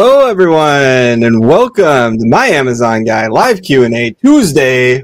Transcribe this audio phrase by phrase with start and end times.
[0.00, 5.02] Hello, everyone, and welcome to my Amazon Guy live Q and A Tuesday.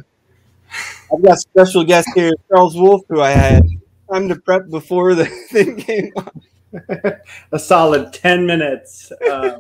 [1.12, 3.64] I've got special guest here, Charles Wolf, who I had
[4.08, 6.30] time to prep before the thing came on.
[7.50, 9.58] a solid 10 minutes of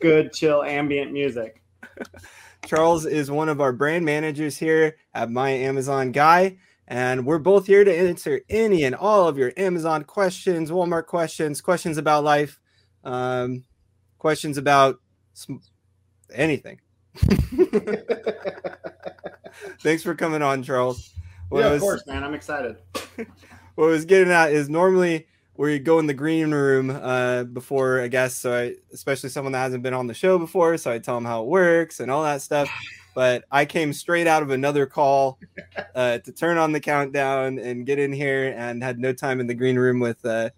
[0.00, 1.62] good, chill, ambient music.
[2.66, 6.56] Charles is one of our brand managers here at My Amazon Guy,
[6.88, 11.60] and we're both here to answer any and all of your Amazon questions, Walmart questions,
[11.60, 12.58] questions about life,
[13.04, 13.62] um,
[14.22, 15.00] questions about
[15.34, 15.56] sm-
[16.32, 16.80] anything.
[19.80, 21.12] Thanks for coming on, Charles.
[21.48, 22.22] What yeah, of course, man.
[22.22, 22.76] I'm excited.
[23.74, 27.42] what I was getting at is normally where you go in the green room uh,
[27.42, 30.92] before a guest, so I, especially someone that hasn't been on the show before, so
[30.92, 32.70] I tell them how it works and all that stuff.
[33.16, 35.40] But I came straight out of another call
[35.96, 39.48] uh, to turn on the countdown and get in here, and had no time in
[39.48, 40.50] the green room with uh,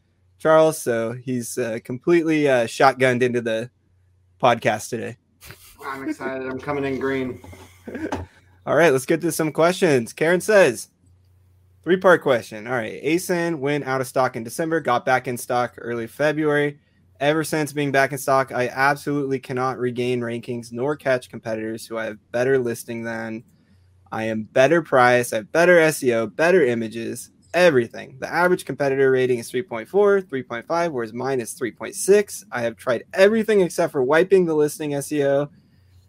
[0.45, 3.71] Charles, so he's uh, completely uh, shotgunned into the
[4.39, 5.17] podcast today.
[5.83, 6.47] I'm excited.
[6.47, 7.41] I'm coming in green.
[8.67, 10.13] All right, let's get to some questions.
[10.13, 10.91] Karen says,
[11.83, 12.67] three part question.
[12.67, 16.79] All right, ASIN went out of stock in December, got back in stock early February.
[17.21, 21.97] Ever since being back in stock, I absolutely cannot regain rankings nor catch competitors who
[21.97, 23.45] I have better listing than.
[24.13, 28.19] I am better price, I have better SEO, better images, everything.
[28.21, 29.89] The average competitor rating is 3.4,
[30.23, 32.45] 3.5, whereas mine is 3.6.
[32.53, 35.49] I have tried everything except for wiping the listing SEO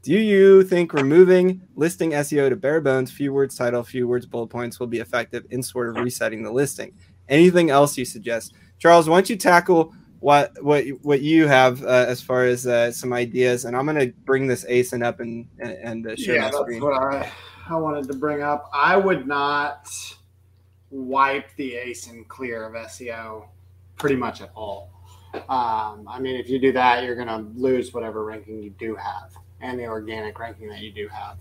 [0.06, 4.50] do you think removing listing SEO to bare bones, few words title, few words bullet
[4.50, 6.94] points will be effective in sort of resetting the listing?
[7.28, 8.54] Anything else you suggest?
[8.78, 12.92] Charles, why don't you tackle what what what you have uh, as far as uh,
[12.92, 16.52] some ideas, and I'm going to bring this ASIN up and and uh, share yeah,
[16.52, 16.84] my screen.
[16.84, 17.32] What I,
[17.68, 18.70] I wanted to bring up.
[18.76, 19.90] I would not
[20.92, 23.48] wipe the ASIN clear of SEO
[23.98, 24.92] pretty much at all.
[25.34, 28.96] Um, I mean, if you do that, you're going to lose whatever ranking you do
[28.96, 31.38] have and the organic ranking that you do have.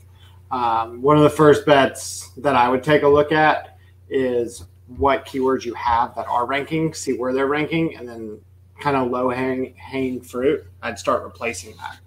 [0.50, 4.64] Um, one of the first bets that I would take a look at is
[4.96, 8.40] what keywords you have that are ranking, see where they're ranking, and then
[8.80, 11.98] kind of low hang, hanging fruit, I'd start replacing that,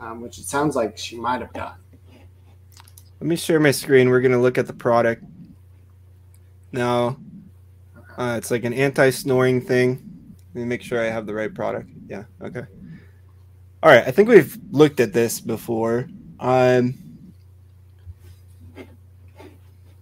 [0.00, 1.74] um, which it sounds like she might have done.
[3.20, 4.10] Let me share my screen.
[4.10, 5.24] We're going to look at the product.
[6.72, 7.16] Now,
[8.16, 10.34] uh, it's like an anti snoring thing.
[10.54, 11.90] Let me make sure I have the right product.
[12.08, 12.64] Yeah, okay.
[13.82, 16.08] All right, I think we've looked at this before.
[16.40, 16.94] Um,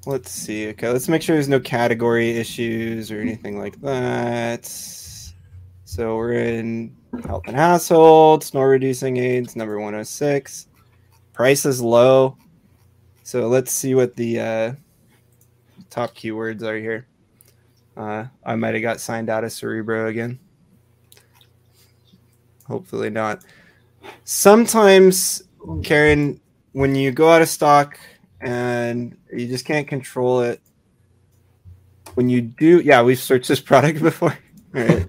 [0.07, 0.69] let's see.
[0.69, 4.65] Okay, let's make sure there's no category issues or anything like that.
[4.65, 10.69] So we're in health and household, snore reducing aids, number 106.
[11.33, 12.37] Price is low.
[13.25, 14.73] So let's see what the uh,
[15.91, 17.07] top keywords are here.
[17.97, 20.39] Uh, I might have got signed out of Cerebro again.
[22.67, 23.43] Hopefully not.
[24.25, 25.43] Sometimes,
[25.83, 26.41] Karen,
[26.73, 27.99] when you go out of stock
[28.41, 30.61] and you just can't control it,
[32.15, 34.37] when you do, yeah, we've searched this product before.
[34.73, 35.07] Right.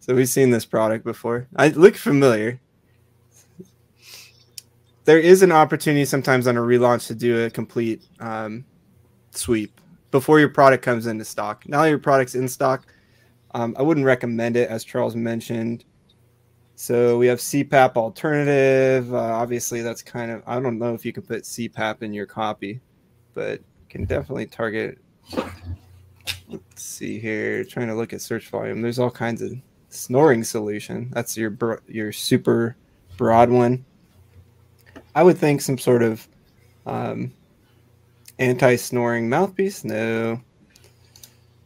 [0.00, 1.48] so we've seen this product before.
[1.56, 2.60] I look familiar.
[5.04, 8.64] There is an opportunity sometimes on a relaunch to do a complete um,
[9.30, 11.68] sweep before your product comes into stock.
[11.68, 12.86] Now your product's in stock,
[13.52, 15.84] um, I wouldn't recommend it, as Charles mentioned.
[16.76, 19.12] So we have CPAP alternative.
[19.12, 22.26] Uh, obviously, that's kind of I don't know if you can put CPAP in your
[22.26, 22.80] copy,
[23.34, 24.98] but can definitely target.
[26.48, 27.64] Let's see here.
[27.64, 28.80] Trying to look at search volume.
[28.80, 29.52] There's all kinds of
[29.88, 31.10] snoring solution.
[31.12, 32.76] That's your your super
[33.16, 33.84] broad one.
[35.14, 36.26] I would think some sort of
[36.86, 37.32] um,
[38.40, 39.84] anti-snoring mouthpiece.
[39.84, 40.40] No.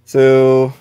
[0.04, 0.73] So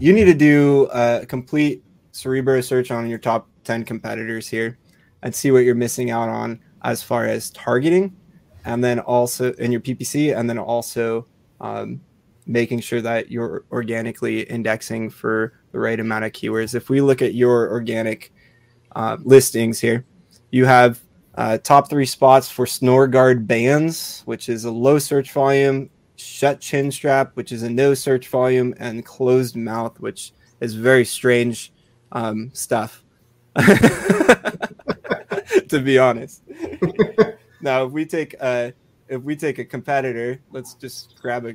[0.00, 4.78] you need to do a complete Cerebro search on your top 10 competitors here
[5.22, 8.16] and see what you're missing out on as far as targeting
[8.64, 11.26] and then also in your PPC and then also
[11.60, 12.00] um,
[12.46, 16.74] making sure that you're organically indexing for the right amount of keywords.
[16.74, 18.32] If we look at your organic
[18.94, 20.04] uh, listings here,
[20.50, 21.00] you have
[21.34, 26.60] uh, top three spots for snore guard bands, which is a low search volume, shut
[26.60, 31.72] chin strap, which is a no search volume, and closed mouth, which is very strange
[32.12, 33.04] um, stuff.
[33.56, 34.58] to
[35.80, 36.42] be honest.
[37.60, 38.72] now, if we take a
[39.08, 41.54] if we take a competitor, let's just grab a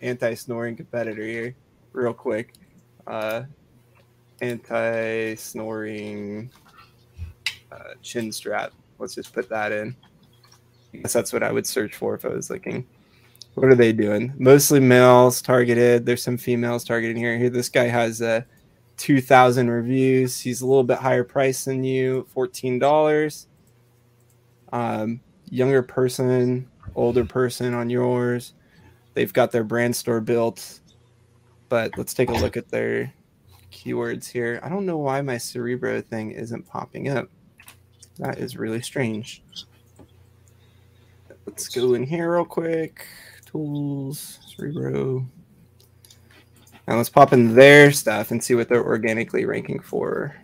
[0.00, 1.54] anti-snoring competitor here,
[1.92, 2.54] real quick.
[3.06, 3.42] Uh,
[4.40, 6.50] anti-snoring
[7.70, 8.72] uh, chin strap.
[9.00, 9.96] Let's just put that in.
[10.94, 12.86] I guess that's what I would search for if I was looking.
[13.54, 14.32] what are they doing?
[14.38, 16.06] Mostly males targeted.
[16.06, 17.36] There's some females targeted here.
[17.38, 18.40] Here, this guy has a uh,
[18.98, 20.38] 2,000 reviews.
[20.38, 23.46] He's a little bit higher price than you, $14.
[24.72, 28.52] Um, younger person, older person on yours.
[29.14, 30.80] They've got their brand store built.
[31.70, 33.12] But let's take a look at their
[33.72, 34.60] keywords here.
[34.62, 37.28] I don't know why my Cerebro thing isn't popping up.
[38.20, 39.42] That is really strange.
[41.46, 43.06] Let's go in here real quick.
[43.46, 45.26] Tools, Cerebro.
[46.86, 50.36] Now let's pop in their stuff and see what they're organically ranking for.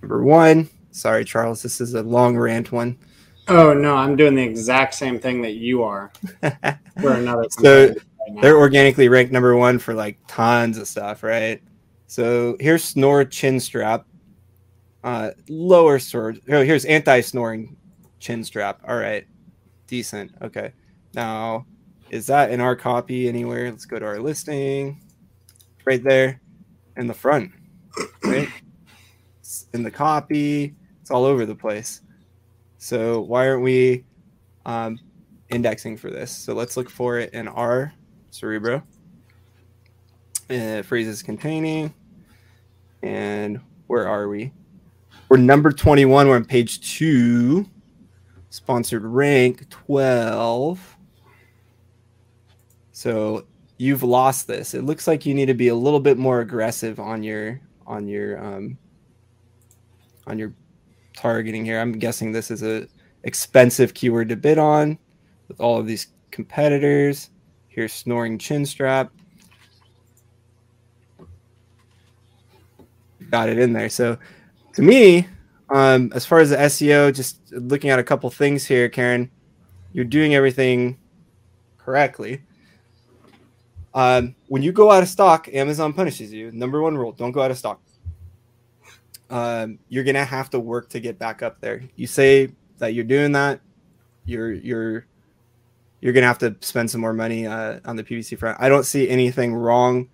[0.00, 0.68] Number one.
[0.90, 2.98] Sorry, Charles, this is a long rant one.
[3.46, 6.10] Oh no, I'm doing the exact same thing that you are.
[7.00, 7.46] for another.
[7.50, 7.98] so right
[8.40, 11.62] they're organically ranked number one for like tons of stuff, right?
[12.06, 14.06] So here's snore chin strap.
[15.02, 16.40] Uh, lower sword.
[16.48, 17.76] Oh, here's anti-snoring
[18.18, 18.80] chin strap.
[18.86, 19.26] All right,
[19.86, 20.32] decent.
[20.42, 20.72] Okay,
[21.14, 21.66] now
[22.10, 23.70] is that in our copy anywhere?
[23.70, 25.00] Let's go to our listing.
[25.86, 26.40] Right there,
[26.96, 27.52] in the front.
[28.22, 28.48] Right,
[29.72, 30.74] in the copy.
[31.00, 32.02] It's all over the place.
[32.78, 34.04] So why aren't we
[34.66, 34.98] um,
[35.48, 36.30] indexing for this?
[36.30, 37.92] So let's look for it in our
[38.30, 38.82] Cerebro.
[40.48, 41.94] Uh, phrases containing.
[43.02, 44.52] And where are we?
[45.30, 46.26] We're number 21.
[46.26, 47.64] We're on page two.
[48.48, 50.96] Sponsored rank 12.
[52.90, 53.46] So
[53.78, 54.74] you've lost this.
[54.74, 58.08] It looks like you need to be a little bit more aggressive on your on
[58.08, 58.76] your um,
[60.26, 60.52] on your
[61.14, 61.80] targeting here.
[61.80, 62.88] I'm guessing this is a
[63.22, 64.98] expensive keyword to bid on
[65.46, 67.30] with all of these competitors.
[67.68, 69.12] Here's snoring chin strap.
[73.30, 73.88] Got it in there.
[73.88, 74.18] So
[74.74, 75.26] to me,
[75.70, 79.30] um, as far as the SEO, just looking at a couple things here, Karen,
[79.92, 80.98] you're doing everything
[81.78, 82.42] correctly.
[83.92, 86.52] Um, when you go out of stock, Amazon punishes you.
[86.52, 87.80] Number one rule: don't go out of stock
[89.30, 91.82] um, you're gonna have to work to get back up there.
[91.96, 93.60] You say that you're doing that,
[94.24, 95.06] you're you're
[96.00, 98.58] you're gonna have to spend some more money uh, on the PPC front.
[98.60, 100.08] I don't see anything wrong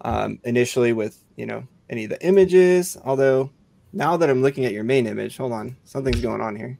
[0.00, 2.96] um, initially with you know any of the images.
[3.04, 3.50] Although
[3.92, 6.78] now that I'm looking at your main image, hold on, something's going on here.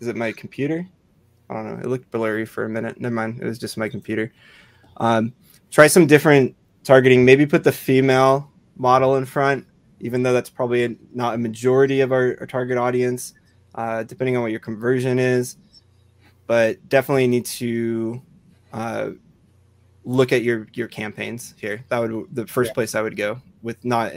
[0.00, 0.86] Is it my computer?
[1.48, 1.80] I don't know.
[1.80, 3.00] It looked blurry for a minute.
[3.00, 3.40] Never mind.
[3.40, 4.32] It was just my computer.
[4.98, 5.32] Um,
[5.70, 7.24] try some different targeting.
[7.24, 9.66] Maybe put the female model in front
[10.00, 13.34] even though that's probably a, not a majority of our, our target audience,
[13.74, 15.56] uh, depending on what your conversion is.
[16.46, 18.20] But definitely need to
[18.72, 19.10] uh,
[20.04, 21.84] look at your your campaigns here.
[21.90, 22.74] That would the first yeah.
[22.74, 24.12] place I would go with not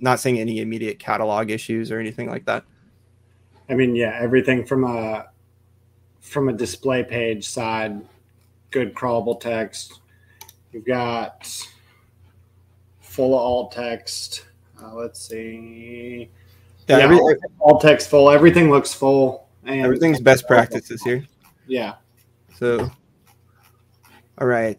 [0.00, 2.64] not seeing any immediate catalog issues or anything like that.
[3.68, 5.26] I mean, yeah, everything from a
[6.20, 8.00] from a display page side,
[8.70, 10.00] good crawlable text.
[10.72, 11.48] You've got
[13.00, 14.44] full alt text
[14.84, 16.28] uh, let's see.
[16.88, 17.18] Yeah, yeah every,
[17.58, 18.30] all text full.
[18.30, 19.48] Everything looks full.
[19.64, 21.24] And everything's best practices here.
[21.66, 21.94] Yeah.
[22.54, 22.90] So,
[24.38, 24.78] all right.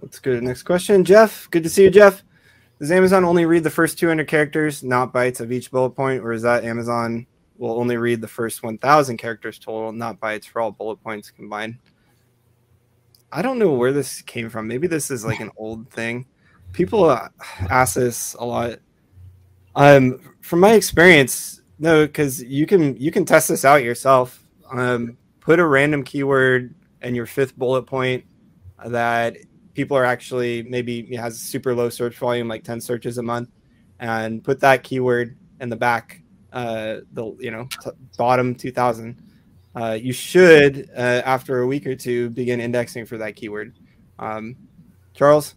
[0.00, 1.04] Let's go to the next question.
[1.04, 2.22] Jeff, good to see you, Jeff.
[2.78, 6.32] Does Amazon only read the first 200 characters, not bytes of each bullet point, or
[6.32, 10.70] is that Amazon will only read the first 1,000 characters total, not bytes for all
[10.70, 11.78] bullet points combined?
[13.32, 14.68] I don't know where this came from.
[14.68, 16.26] Maybe this is like an old thing.
[16.72, 17.10] People
[17.68, 18.78] ask this a lot
[19.78, 24.42] um, from my experience, no, because you can you can test this out yourself.
[24.70, 28.24] Um, put a random keyword in your fifth bullet point
[28.84, 29.36] that
[29.78, 33.48] people are actually maybe has super low search volume, like ten searches a month,
[34.00, 36.20] and put that keyword in the back,
[36.52, 39.22] uh, the you know t- bottom two thousand.
[39.76, 43.72] Uh, you should uh, after a week or two begin indexing for that keyword.
[44.18, 44.56] Um,
[45.14, 45.54] Charles,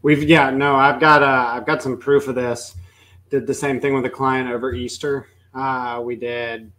[0.00, 2.74] we've yeah no, I've got uh, I've got some proof of this
[3.28, 5.26] did the same thing with a client over Easter.
[5.54, 6.72] Uh, we did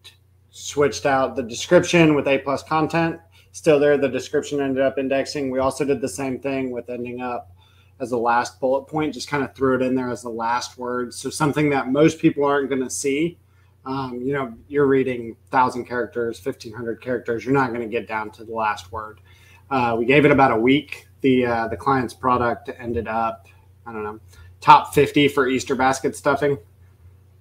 [0.50, 3.20] switched out the description with A plus content.
[3.54, 5.52] Still there, the description ended up indexing.
[5.52, 7.56] We also did the same thing with ending up
[8.00, 10.78] as the last bullet point, just kind of threw it in there as the last
[10.78, 11.14] word.
[11.14, 13.38] So something that most people aren't going to see.
[13.86, 17.46] Um, you know, you're reading thousand characters, fifteen hundred characters.
[17.46, 19.22] You're not going to get down to the last word.
[19.70, 21.08] Uh, we gave it about a week.
[21.22, 23.48] The uh, the client's product ended up,
[23.86, 24.20] I don't know,
[24.62, 26.58] top 50 for Easter basket stuffing.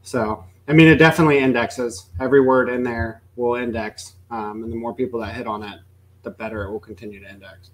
[0.02, 2.06] So, I mean, it definitely indexes.
[2.20, 4.14] Every word in there will index.
[4.30, 5.78] Um, and the more people that hit on it,
[6.22, 7.70] the better it will continue to index.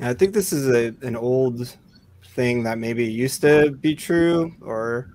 [0.00, 1.76] I think this is a, an old
[2.34, 5.14] thing that maybe used to be true, or,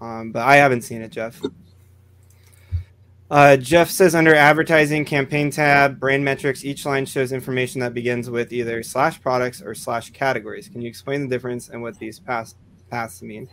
[0.00, 1.40] um, but I haven't seen it, Jeff.
[3.30, 8.28] Uh, Jeff says under advertising campaign tab, brand metrics, each line shows information that begins
[8.28, 10.68] with either slash products or slash categories.
[10.68, 12.56] Can you explain the difference and what these paths
[12.90, 13.48] paths mean?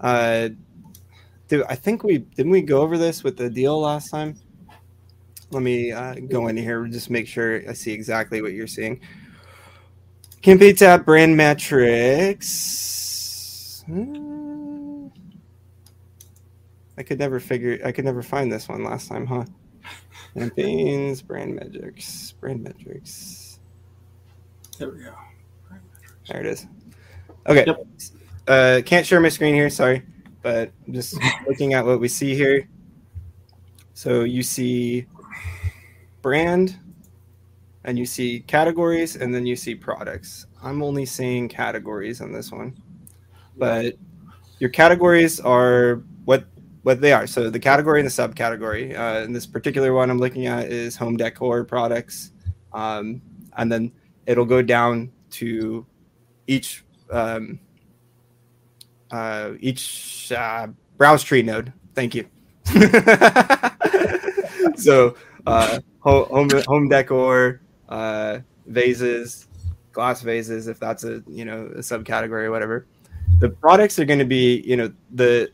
[0.00, 0.48] Uh,
[1.46, 4.36] do, I think we didn't we go over this with Adil last time.
[5.50, 9.00] Let me uh, go in here just make sure I see exactly what you're seeing.
[10.42, 12.94] Campaign tab, brand metrics.
[13.86, 15.06] Hmm.
[16.98, 17.78] I could never figure.
[17.84, 19.44] I could never find this one last time, huh?
[20.34, 23.58] Campaigns, brand metrics, brand metrics.
[24.78, 25.14] There we go.
[26.28, 26.66] There it is.
[27.46, 27.64] Okay.
[27.66, 27.86] Yep.
[28.48, 29.70] Uh, can't share my screen here.
[29.70, 30.02] Sorry,
[30.42, 32.68] but I'm just looking at what we see here.
[33.94, 35.06] So you see
[36.26, 36.76] brand,
[37.84, 40.46] and you see categories, and then you see products.
[40.60, 42.76] I'm only seeing categories on this one,
[43.56, 43.94] but
[44.58, 46.46] your categories are what
[46.82, 47.28] what they are.
[47.28, 48.98] So the category and the subcategory.
[48.98, 52.32] Uh, in this particular one, I'm looking at is home decor products,
[52.72, 53.22] um,
[53.56, 53.92] and then
[54.26, 55.86] it'll go down to
[56.48, 57.60] each um,
[59.12, 61.72] uh, each uh, browse tree node.
[61.94, 62.26] Thank you.
[64.76, 65.14] so
[65.46, 69.48] uh, home home decor, uh, vases,
[69.92, 72.86] glass vases, if that's a you know a subcategory or whatever.
[73.38, 75.50] The products are going to be you know the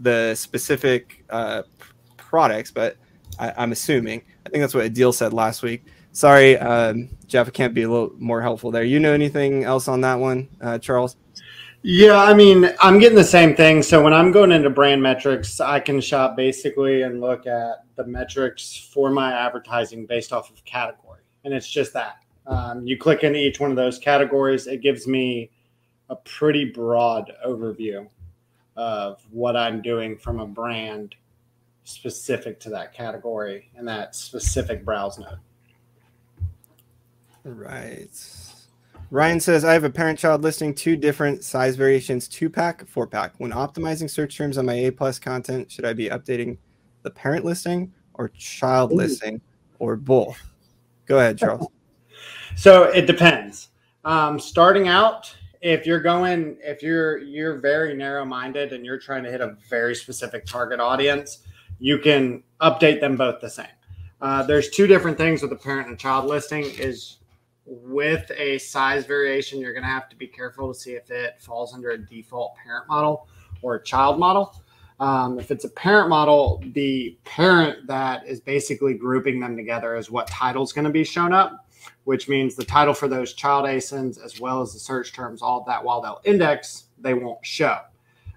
[0.00, 1.62] the specific uh,
[2.16, 2.96] products, but
[3.38, 5.84] I, I'm assuming I think that's what Adil said last week.
[6.12, 8.82] Sorry, um, Jeff, I can't be a little more helpful there.
[8.82, 11.16] You know anything else on that one, uh, Charles?
[11.82, 13.82] Yeah, I mean, I'm getting the same thing.
[13.82, 18.10] So when I'm going into brand metrics, I can shop basically and look at the
[18.10, 21.20] metrics for my advertising based off of category.
[21.44, 22.22] And it's just that.
[22.46, 25.50] Um, you click into each one of those categories, it gives me
[26.08, 28.08] a pretty broad overview
[28.76, 31.14] of what I'm doing from a brand
[31.84, 35.38] specific to that category and that specific browse node.
[37.44, 38.08] Right.
[39.10, 43.06] Ryan says, I have a parent child listing, two different size variations, two pack, four
[43.06, 43.34] pack.
[43.38, 46.58] When optimizing search terms on my A plus content, should I be updating
[47.02, 48.96] the parent listing or child Ooh.
[48.96, 49.40] listing
[49.78, 50.38] or both?
[51.06, 51.66] Go ahead, Charles.
[52.56, 53.68] so it depends.
[54.04, 59.24] Um, starting out, if you're going, if you're you're very narrow minded and you're trying
[59.24, 61.40] to hit a very specific target audience,
[61.78, 63.66] you can update them both the same.
[64.20, 66.64] Uh, there's two different things with the parent and child listing.
[66.78, 67.18] Is
[67.66, 71.40] with a size variation, you're going to have to be careful to see if it
[71.40, 73.28] falls under a default parent model
[73.62, 74.62] or a child model.
[75.00, 80.10] Um, if it's a parent model, the parent that is basically grouping them together is
[80.10, 81.66] what title is going to be shown up,
[82.04, 85.64] which means the title for those child ASINs as well as the search terms, all
[85.66, 87.78] that, while they'll index, they won't show.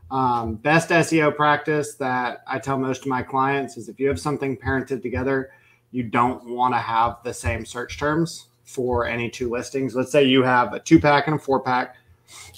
[0.10, 4.20] Um, best SEO practice that I tell most of my clients is if you have
[4.20, 5.52] something parented together,
[5.92, 9.96] you don't want to have the same search terms for any two listings.
[9.96, 11.98] Let's say you have a two pack and a four pack.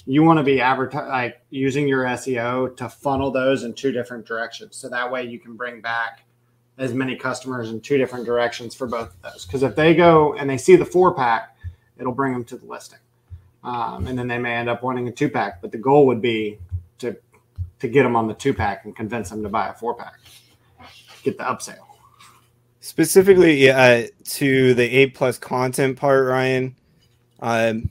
[0.04, 4.26] You want to be advertising like using your SEO to funnel those in two different
[4.26, 4.76] directions.
[4.76, 6.24] So that way you can bring back
[6.78, 9.46] as many customers in two different directions for both of those.
[9.46, 11.56] Because if they go and they see the four pack,
[11.98, 12.98] it'll bring them to the listing.
[13.64, 15.60] Um, and then they may end up wanting a two pack.
[15.60, 16.58] But the goal would be
[16.98, 17.16] to
[17.78, 20.14] to get them on the two pack and convince them to buy a four pack,
[21.22, 21.76] get the upsell.
[22.80, 26.76] Specifically, uh, to the A plus content part, Ryan.
[27.40, 27.90] Um,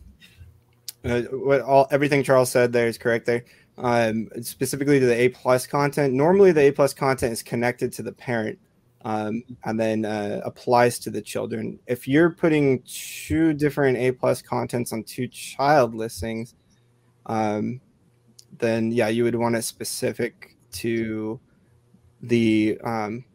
[1.06, 3.26] uh, what all everything Charles said there is correct.
[3.26, 3.46] There,
[3.78, 6.14] um, specifically to the A plus content.
[6.14, 8.58] Normally, the A plus content is connected to the parent,
[9.04, 11.80] um, and then uh, applies to the children.
[11.88, 16.56] If you're putting two different A plus contents on two child listings,
[17.26, 17.82] um,
[18.58, 21.40] then yeah, you would want it specific to
[22.22, 23.26] the um,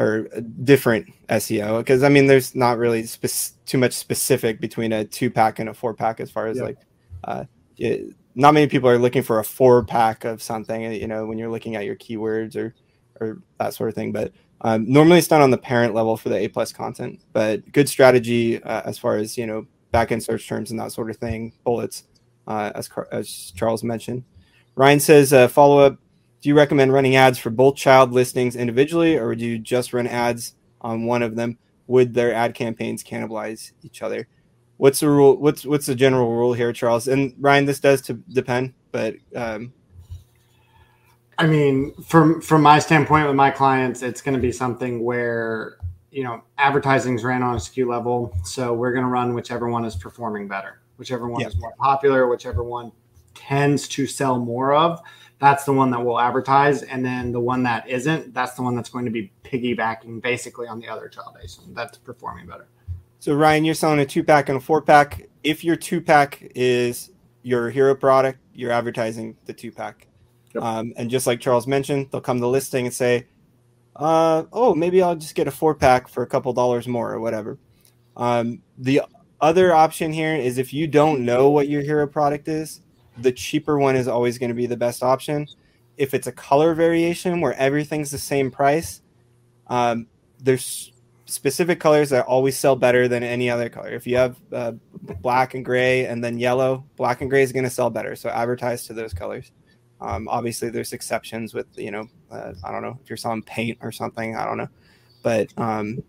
[0.00, 0.22] or
[0.64, 5.30] different SEO because I mean there's not really spe- too much specific between a two
[5.30, 6.62] pack and a four pack as far as yeah.
[6.64, 6.78] like
[7.24, 7.44] uh,
[7.76, 11.36] it, not many people are looking for a four pack of something you know when
[11.36, 12.74] you're looking at your keywords or
[13.20, 14.32] or that sort of thing but
[14.62, 17.88] um, normally it's done on the parent level for the A plus content but good
[17.88, 21.16] strategy uh, as far as you know back end search terms and that sort of
[21.18, 22.04] thing bullets
[22.46, 24.24] uh, as as Charles mentioned
[24.76, 25.98] Ryan says uh, follow up
[26.40, 30.06] do you recommend running ads for both child listings individually, or would you just run
[30.06, 31.58] ads on one of them?
[31.86, 34.26] Would their ad campaigns cannibalize each other?
[34.78, 35.36] What's the rule?
[35.36, 37.08] What's what's the general rule here, Charles?
[37.08, 39.72] And Ryan, this does to depend, but um,
[41.38, 45.76] I mean, from from my standpoint with my clients, it's going to be something where
[46.10, 49.84] you know advertising's ran on a SKU level, so we're going to run whichever one
[49.84, 52.90] is performing better, whichever one is more popular, whichever one
[53.34, 55.00] tends to sell more of
[55.40, 56.82] that's the one that we'll advertise.
[56.82, 60.68] And then the one that isn't, that's the one that's going to be piggybacking basically
[60.68, 62.68] on the other child ASIN that's performing better.
[63.18, 65.28] So Ryan, you're selling a two pack and a four pack.
[65.42, 67.10] If your two pack is
[67.42, 70.06] your hero product, you're advertising the two pack.
[70.54, 70.62] Yep.
[70.62, 73.26] Um, and just like Charles mentioned, they'll come to the listing and say,
[73.96, 77.20] uh, "Oh, maybe I'll just get a four pack for a couple dollars more or
[77.20, 77.58] whatever."
[78.16, 79.02] Um, the
[79.40, 82.80] other option here is if you don't know what your hero product is,
[83.22, 85.46] the cheaper one is always going to be the best option.
[85.96, 89.02] If it's a color variation where everything's the same price,
[89.66, 90.06] um,
[90.38, 90.92] there's
[91.26, 93.90] specific colors that always sell better than any other color.
[93.90, 94.72] If you have uh,
[95.20, 98.16] black and gray and then yellow, black and gray is going to sell better.
[98.16, 99.52] So advertise to those colors.
[100.00, 103.78] Um, obviously, there's exceptions with you know uh, I don't know if you're selling paint
[103.82, 104.34] or something.
[104.34, 104.68] I don't know,
[105.22, 106.02] but um,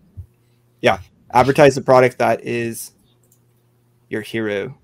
[0.80, 0.98] yeah,
[1.32, 2.92] advertise the product that is
[4.08, 4.76] your hero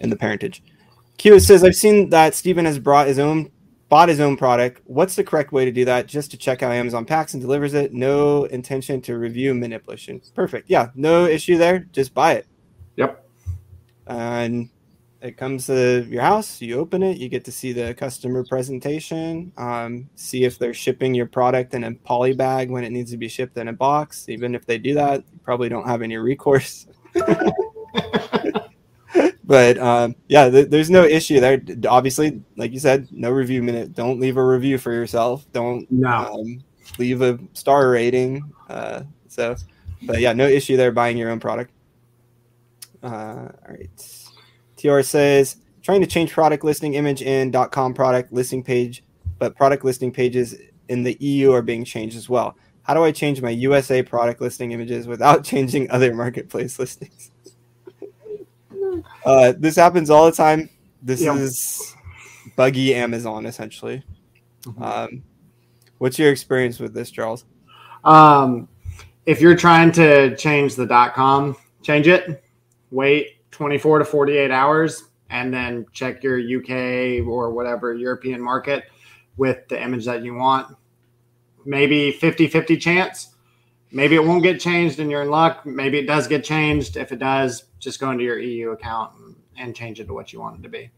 [0.00, 0.62] in the parentage.
[1.18, 3.50] Q says I've seen that Steven has brought his own
[3.88, 4.82] bought his own product.
[4.84, 6.06] What's the correct way to do that?
[6.06, 7.92] Just to check how Amazon packs and delivers it.
[7.92, 10.20] No intention to review manipulation.
[10.34, 10.68] Perfect.
[10.68, 11.80] Yeah, no issue there.
[11.92, 12.46] Just buy it.
[12.96, 13.24] Yep.
[14.06, 14.68] And
[15.20, 16.60] it comes to your house.
[16.60, 17.16] You open it.
[17.16, 19.52] You get to see the customer presentation.
[19.56, 23.16] Um, see if they're shipping your product in a poly bag when it needs to
[23.16, 24.28] be shipped in a box.
[24.28, 26.86] Even if they do that, you probably don't have any recourse.
[29.48, 31.58] but um, yeah, th- there's no issue there.
[31.88, 33.94] Obviously, like you said, no review minute.
[33.94, 35.50] Don't leave a review for yourself.
[35.52, 36.10] Don't no.
[36.10, 36.62] um,
[36.98, 38.52] leave a star rating.
[38.68, 39.56] Uh, so,
[40.02, 41.72] but yeah, no issue there buying your own product.
[43.02, 44.28] Uh, all right.
[44.76, 49.02] TR says trying to change product listing image in .com product listing page,
[49.38, 50.56] but product listing pages
[50.90, 52.54] in the EU are being changed as well.
[52.82, 57.30] How do I change my USA product listing images without changing other marketplace listings?
[59.28, 60.70] Uh, this happens all the time.
[61.02, 61.36] This yep.
[61.36, 61.94] is
[62.56, 64.02] buggy Amazon essentially.
[64.62, 64.82] Mm-hmm.
[64.82, 65.22] Um,
[65.98, 67.44] what's your experience with this, Charles?
[68.04, 68.68] Um,
[69.26, 72.42] if you're trying to change the .com, change it.
[72.90, 78.84] Wait 24 to 48 hours, and then check your UK or whatever European market
[79.36, 80.74] with the image that you want.
[81.66, 83.34] Maybe 50 50 chance.
[83.90, 85.66] Maybe it won't get changed and you're in luck.
[85.66, 86.96] Maybe it does get changed.
[86.96, 90.32] If it does, just go into your EU account and, and change it to what
[90.32, 90.90] you want it to be.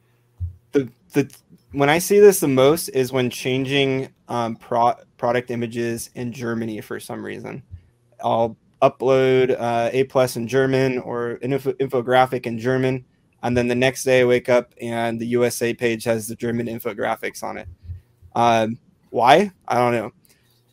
[0.73, 1.33] The the
[1.73, 6.81] when I see this the most is when changing um, pro, product images in Germany
[6.81, 7.63] for some reason.
[8.23, 13.05] I'll upload uh, A plus in German or an info, infographic in German,
[13.43, 16.67] and then the next day I wake up and the USA page has the German
[16.67, 17.69] infographics on it.
[18.35, 18.79] Um,
[19.11, 19.51] why?
[19.67, 20.13] I don't know.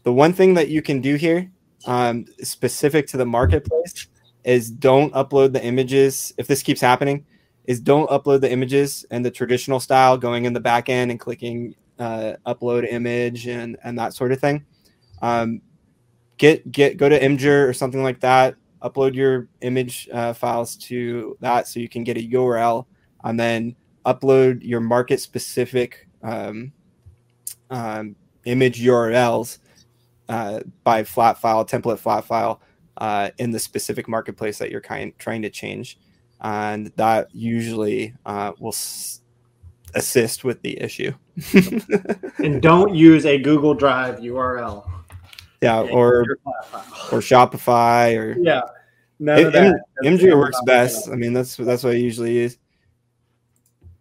[0.03, 1.51] The one thing that you can do here,
[1.85, 4.07] um, specific to the marketplace,
[4.47, 6.33] is don't upload the images.
[6.37, 7.25] If this keeps happening,
[7.65, 11.19] is don't upload the images in the traditional style, going in the back end and
[11.19, 14.65] clicking uh, upload image and and that sort of thing.
[15.21, 15.61] Um,
[16.37, 18.55] get get go to Imgur or something like that.
[18.81, 22.85] Upload your image uh, files to that so you can get a URL,
[23.25, 26.71] and then upload your market specific um,
[27.69, 29.57] um, image URLs
[30.29, 32.61] uh, by flat file, template flat file
[32.97, 35.99] uh, in the specific marketplace that you're kind trying to change,
[36.41, 39.21] and that usually uh, will s-
[39.95, 41.11] assist with the issue.
[42.39, 44.89] and don't use a Google Drive URL.
[45.61, 46.37] Yeah, or
[47.11, 48.61] or Shopify or yeah.
[49.19, 51.09] None M- Imgur works best.
[51.09, 52.57] I mean, that's that's what I usually use.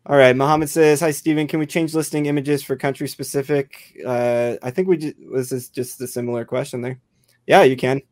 [0.05, 1.47] All right, Mohammed says, "Hi, Steven.
[1.47, 5.69] Can we change listing images for country specific?" Uh, I think we just, was this
[5.69, 7.01] just a similar question there.
[7.47, 8.03] Yeah, you can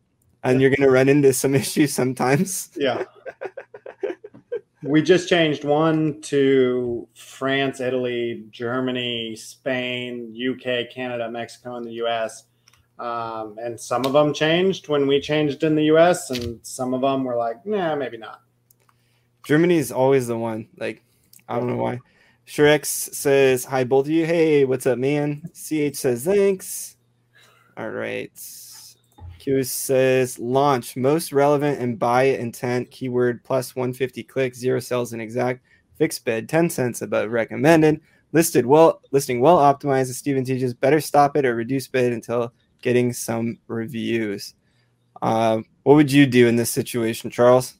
[0.45, 2.71] and you're going to run into some issues sometimes.
[2.77, 3.05] Yeah.
[4.83, 12.45] we just changed one to France, Italy, Germany, Spain, UK, Canada, Mexico, and the US.
[12.99, 17.01] Um, and some of them changed when we changed in the US, and some of
[17.01, 18.41] them were like, nah, maybe not.
[19.45, 20.69] Germany is always the one.
[20.77, 21.03] Like,
[21.49, 21.99] I don't know why.
[22.47, 24.27] Shrex says, Hi, both of you.
[24.27, 25.43] Hey, what's up, man?
[25.55, 26.97] CH says, Thanks.
[27.77, 28.31] All right.
[29.45, 35.21] Q says launch most relevant and buy intent keyword plus 150 clicks, zero sales and
[35.21, 35.63] exact,
[35.99, 38.01] fixed bid 10 cents above recommended,
[38.33, 40.09] listed well, listing well optimized.
[40.09, 44.55] As Steven teaches, better stop it or reduce bid until getting some reviews.
[45.21, 47.75] Uh, what would you do in this situation, Charles?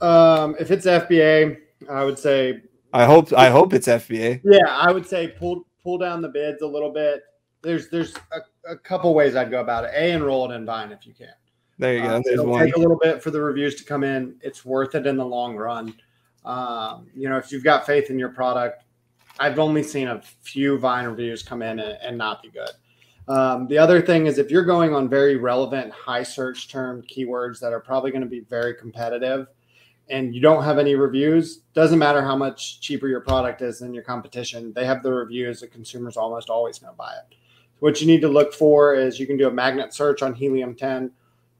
[0.00, 1.56] Um, if it's FBA,
[1.90, 2.62] I would say.
[2.92, 4.42] I hope I hope it's FBA.
[4.44, 7.22] Yeah, I would say pull pull down the bids a little bit
[7.62, 9.90] there's there's a, a, couple ways I'd go about it.
[9.94, 11.32] A enroll it in Vine if you can.
[11.78, 12.16] There you go.
[12.16, 12.64] Um, it'll one.
[12.64, 14.36] take a little bit for the reviews to come in.
[14.42, 15.94] It's worth it in the long run.
[16.44, 18.84] Um, you know, if you've got faith in your product,
[19.38, 22.70] I've only seen a few Vine reviews come in and, and not be good.
[23.28, 27.60] Um, the other thing is if you're going on very relevant, high search term keywords
[27.60, 29.46] that are probably going to be very competitive,
[30.08, 33.94] and you don't have any reviews, doesn't matter how much cheaper your product is than
[33.94, 34.72] your competition.
[34.72, 35.60] They have the reviews.
[35.60, 37.36] The consumers almost always going to buy it.
[37.80, 40.74] What you need to look for is you can do a magnet search on Helium
[40.74, 41.10] 10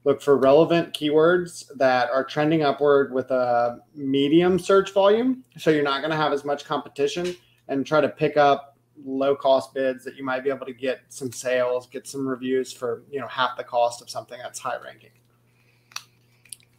[0.03, 5.43] look for relevant keywords that are trending upward with a medium search volume.
[5.57, 7.35] So you're not going to have as much competition
[7.67, 11.01] and try to pick up low cost bids that you might be able to get
[11.09, 14.77] some sales, get some reviews for, you know, half the cost of something that's high
[14.83, 15.11] ranking.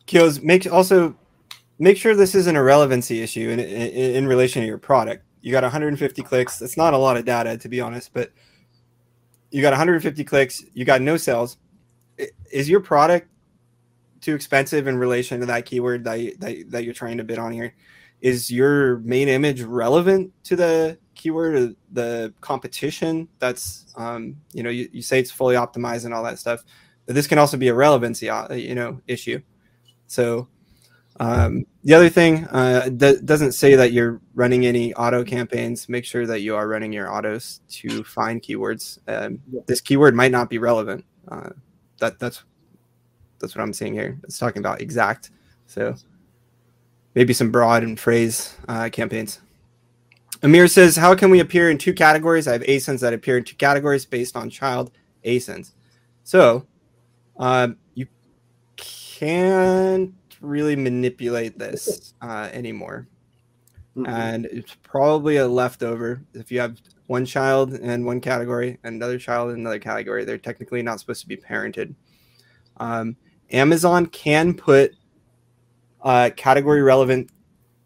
[0.07, 1.17] Keels, make also
[1.79, 5.25] make sure this isn't a relevancy issue in, in, in relation to your product.
[5.41, 6.59] You got 150 clicks.
[6.59, 8.33] That's not a lot of data to be honest, but
[9.53, 11.59] you got 150 clicks, you got no sales
[12.51, 13.29] is your product
[14.21, 17.39] too expensive in relation to that keyword that, you, that, that you're trying to bid
[17.39, 17.75] on here?
[18.21, 23.29] Is your main image relevant to the keyword or the competition?
[23.41, 26.63] That's, um, you know, you, you say it's fully optimized and all that stuff,
[27.07, 29.41] but this can also be a relevancy, uh, you know, issue.
[30.07, 30.47] So
[31.21, 35.89] um, the other thing uh, that doesn't say that you're running any auto campaigns.
[35.89, 38.99] Make sure that you are running your autos to find keywords.
[39.07, 41.05] Um, this keyword might not be relevant.
[41.29, 41.51] Uh,
[41.99, 42.45] that that's
[43.39, 44.19] that's what I'm seeing here.
[44.25, 45.31] It's talking about exact.
[45.67, 45.95] So
[47.15, 49.41] maybe some broad and phrase uh, campaigns.
[50.43, 52.49] Amir says, "How can we appear in two categories?
[52.49, 54.91] I have ASINs that appear in two categories based on child
[55.25, 55.73] ASINs.
[56.25, 56.67] So
[57.37, 58.07] um, you
[58.77, 63.09] can't really manipulate this uh, anymore,
[63.97, 64.07] mm-hmm.
[64.07, 66.23] and it's probably a leftover.
[66.35, 66.77] If you have
[67.13, 70.25] one child in one category and another child in another category.
[70.25, 71.95] They're technically not supposed to be parented.
[72.79, 73.17] Um,
[73.51, 74.95] Amazon can put
[76.01, 77.31] uh, category relevant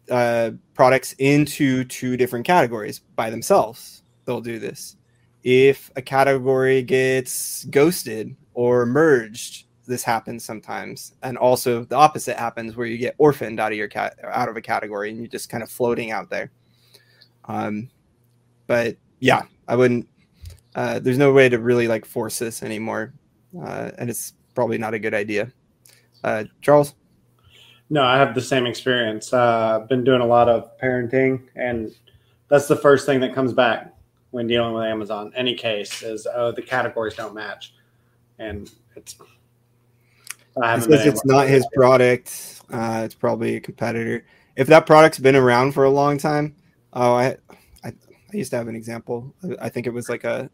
[0.09, 4.01] uh, products into two different categories by themselves.
[4.23, 4.95] They'll do this.
[5.43, 11.13] If a category gets ghosted or merged, this happens sometimes.
[11.23, 14.57] And also the opposite happens where you get orphaned out of your cat out of
[14.57, 16.51] a category and you're just kind of floating out there.
[17.45, 17.89] Um,
[18.67, 20.07] but yeah, I wouldn't.
[20.75, 23.13] Uh, there's no way to really like force this anymore,
[23.59, 25.51] uh, and it's probably not a good idea.
[26.23, 26.93] Uh, Charles.
[27.89, 29.33] No, I have the same experience.
[29.33, 31.95] Uh, I've been doing a lot of parenting, and
[32.49, 33.93] that's the first thing that comes back
[34.31, 35.31] when dealing with Amazon.
[35.35, 37.73] Any case is oh the categories don't match,
[38.37, 39.15] and it's.
[40.61, 42.61] I says it's not his product.
[42.71, 44.25] Uh, it's probably a competitor.
[44.55, 46.55] If that product's been around for a long time,
[46.93, 47.37] oh, I
[47.83, 47.93] I
[48.33, 49.33] used to have an example.
[49.61, 50.49] I think it was like a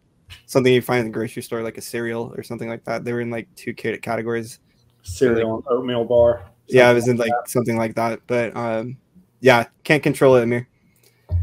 [0.46, 3.04] something you find in the grocery store, like a cereal or something like that.
[3.04, 4.60] They were in like two categories.
[5.02, 6.46] Cereal like, oatmeal bar.
[6.68, 7.50] Yeah, it was in like that.
[7.50, 8.22] something like that.
[8.28, 8.98] But um,
[9.40, 10.68] yeah, can't control it, Amir.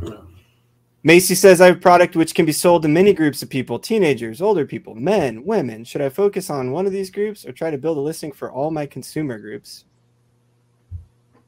[0.02, 0.26] No.
[1.02, 3.78] Macy says, I have a product which can be sold to many groups of people
[3.78, 5.84] teenagers, older people, men, women.
[5.84, 8.52] Should I focus on one of these groups or try to build a listing for
[8.52, 9.84] all my consumer groups?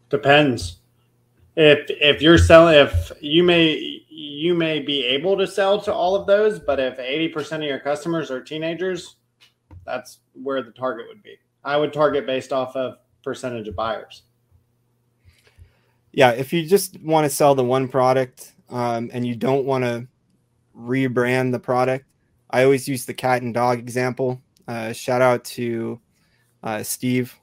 [0.08, 0.78] Depends.
[1.54, 6.16] If if you're selling if you may you may be able to sell to all
[6.16, 9.16] of those, but if 80% of your customers are teenagers,
[9.84, 11.36] that's where the target would be.
[11.64, 14.22] I would target based off of percentage of buyers.
[16.12, 19.84] Yeah, if you just want to sell the one product um, and you don't want
[19.84, 20.06] to
[20.76, 22.06] rebrand the product,
[22.50, 24.40] I always use the cat and dog example.
[24.68, 26.00] Uh, shout out to
[26.62, 27.38] uh, Steve,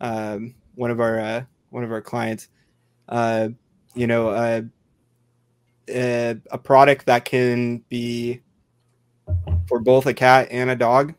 [0.00, 2.48] um, one of our uh, one of our clients.
[3.08, 3.50] Uh,
[3.94, 4.62] you know, uh,
[5.88, 8.40] a, a product that can be
[9.66, 11.14] for both a cat and a dog,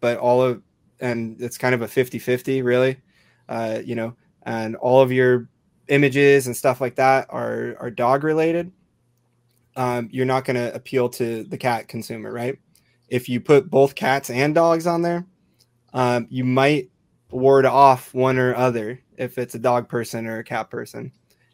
[0.00, 0.62] but all of
[1.00, 2.98] and it's kind of a 50-50 really.
[3.48, 5.48] Uh, you know, and all of your
[5.88, 8.72] images and stuff like that are are dog related.
[9.76, 12.58] Um, you're not going to appeal to the cat consumer, right?
[13.08, 15.26] If you put both cats and dogs on there,
[15.92, 16.90] um, you might
[17.30, 21.12] ward off one or other if it's a dog person or a cat person.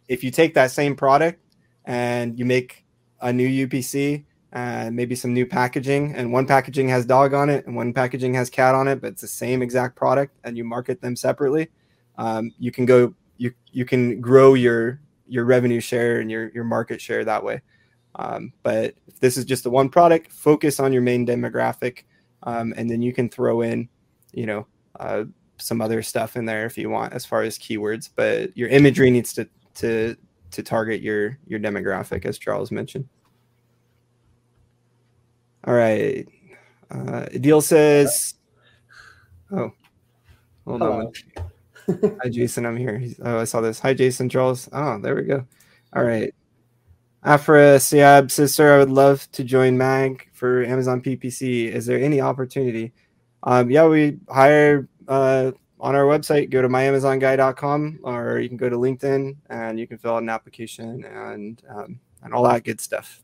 [0.08, 1.40] If you take that same product
[1.84, 2.84] and you make
[3.20, 7.66] a new UPC and maybe some new packaging, and one packaging has dog on it
[7.66, 10.64] and one packaging has cat on it, but it's the same exact product, and you
[10.64, 11.68] market them separately,
[12.18, 16.64] um, you can go you you can grow your your revenue share and your your
[16.64, 17.60] market share that way.
[18.16, 22.04] Um, but if this is just the one product, focus on your main demographic,
[22.42, 23.88] um, and then you can throw in,
[24.32, 24.66] you know,
[25.00, 25.24] uh,
[25.56, 28.10] some other stuff in there if you want as far as keywords.
[28.14, 30.16] But your imagery needs to to
[30.50, 33.08] to target your your demographic, as Charles mentioned.
[35.64, 36.26] All right.
[36.90, 38.34] Uh, Deal says,
[39.50, 39.72] "Oh,
[40.66, 41.12] hold on."
[41.88, 42.66] Hi, Jason.
[42.66, 43.02] I'm here.
[43.24, 43.80] Oh, I saw this.
[43.80, 44.28] Hi, Jason.
[44.28, 44.68] Charles.
[44.72, 45.46] Oh, there we go.
[45.94, 46.34] All right.
[47.24, 51.68] Afrasiab Sir, I would love to join MAG for Amazon PPC.
[51.68, 52.92] Is there any opportunity?
[53.44, 56.50] Um, yeah, we hire uh, on our website.
[56.50, 60.28] Go to myamazonguy.com or you can go to LinkedIn and you can fill out an
[60.28, 63.22] application and, um, and all that good stuff.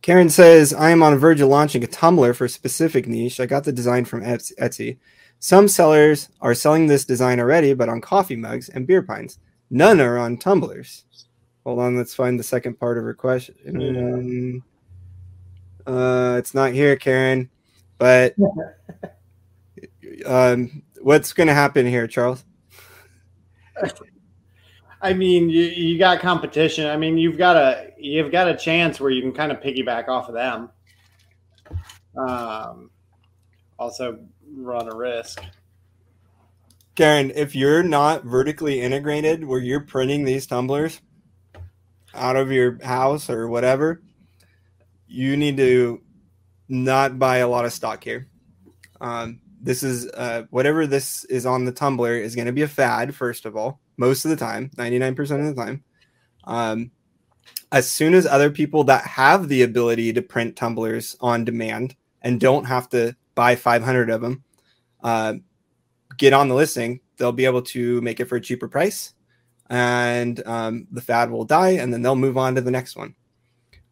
[0.00, 3.38] Karen says, I am on the verge of launching a tumbler for a specific niche.
[3.38, 4.98] I got the design from Etsy.
[5.42, 9.40] Some sellers are selling this design already, but on coffee mugs and beer pints.
[9.70, 11.04] None are on tumblers.
[11.64, 14.62] Hold on, let's find the second part of her question.
[15.84, 15.92] Yeah.
[15.92, 17.50] Uh, it's not here, Karen.
[17.98, 18.36] But
[20.26, 22.44] um, what's going to happen here, Charles?
[25.02, 26.86] I mean, you, you got competition.
[26.86, 30.06] I mean, you've got a you've got a chance where you can kind of piggyback
[30.06, 30.70] off of them.
[32.16, 32.90] Um,
[33.76, 34.20] also
[34.54, 35.42] run a risk.
[36.94, 41.00] Karen, if you're not vertically integrated, where you're printing these tumblers
[42.14, 44.02] out of your house or whatever,
[45.06, 46.02] you need to
[46.68, 48.28] not buy a lot of stock here.
[49.00, 52.68] Um, this is uh, whatever this is on the tumbler is going to be a
[52.68, 55.84] fad, first of all, most of the time, 99% of the time.
[56.44, 56.90] Um,
[57.70, 62.40] as soon as other people that have the ability to print tumblers on demand and
[62.40, 64.44] don't have to buy 500 of them
[65.02, 65.34] uh,
[66.16, 69.14] get on the listing, they'll be able to make it for a cheaper price
[69.70, 73.14] and um, the fad will die and then they'll move on to the next one.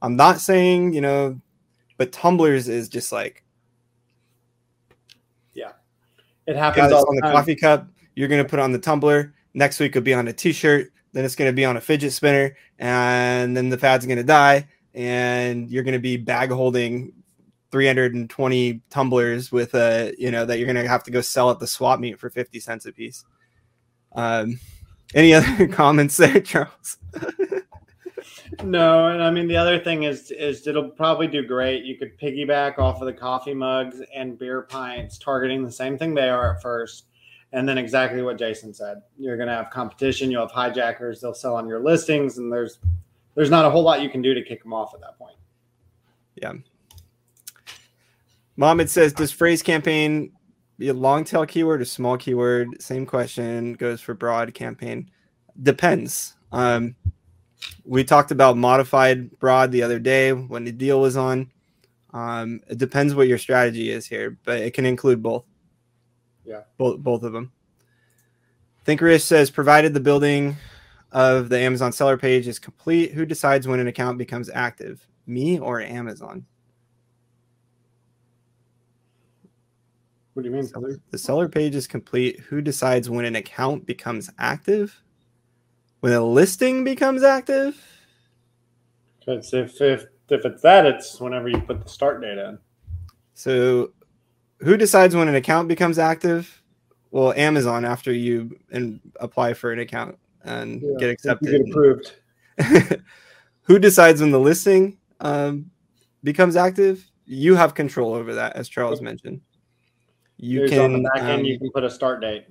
[0.02, 1.40] I'm not saying, you know,
[1.96, 3.44] but tumblers is just like
[5.54, 5.72] yeah,
[6.46, 7.88] it happens on the, the coffee cup.
[8.14, 9.34] You're going to put on the tumbler.
[9.54, 10.92] Next week will be on a t-shirt.
[11.12, 14.24] Then it's going to be on a fidget spinner, and then the fad's going to
[14.24, 17.12] die, and you're going to be bag holding
[17.70, 21.58] 320 tumblers with a you know that you're going to have to go sell at
[21.58, 23.24] the swap meet for 50 cents a piece.
[24.12, 24.58] Um,
[25.14, 26.98] any other comments there, Charles?
[28.64, 31.84] no, and I mean the other thing is is it'll probably do great.
[31.84, 36.14] You could piggyback off of the coffee mugs and beer pints, targeting the same thing
[36.14, 37.06] they are at first,
[37.52, 39.02] and then exactly what Jason said.
[39.18, 40.30] You're going to have competition.
[40.30, 41.20] You'll have hijackers.
[41.20, 42.78] They'll sell on your listings, and there's
[43.34, 45.36] there's not a whole lot you can do to kick them off at that point.
[46.34, 46.54] Yeah.
[48.60, 50.32] Mohammed says, does phrase campaign
[50.76, 52.68] be a long tail keyword or small keyword?
[52.78, 55.10] Same question goes for broad campaign.
[55.62, 56.36] Depends.
[56.52, 56.94] Um,
[57.86, 61.50] we talked about modified broad the other day when the deal was on.
[62.12, 65.46] Um, it depends what your strategy is here, but it can include both.
[66.44, 67.52] Yeah, both both of them.
[68.86, 70.54] Thinkerish says, provided the building
[71.12, 75.08] of the Amazon seller page is complete, who decides when an account becomes active?
[75.26, 76.44] Me or Amazon?
[80.40, 80.66] What do you mean?
[80.66, 82.40] Seller, the seller page is complete.
[82.40, 85.02] Who decides when an account becomes active?
[86.00, 87.80] when a listing becomes active?
[89.18, 92.58] Because if, if if it's that, it's whenever you put the start date in.
[93.34, 93.92] So,
[94.60, 96.62] who decides when an account becomes active?
[97.10, 102.14] Well, Amazon after you and apply for an account and yeah, get accepted, get approved.
[103.62, 105.70] who decides when the listing um,
[106.22, 107.04] becomes active?
[107.26, 109.40] You have control over that, as Charles mentioned.
[110.42, 111.40] You There's can on the back end.
[111.40, 112.46] Um, you can put a start date.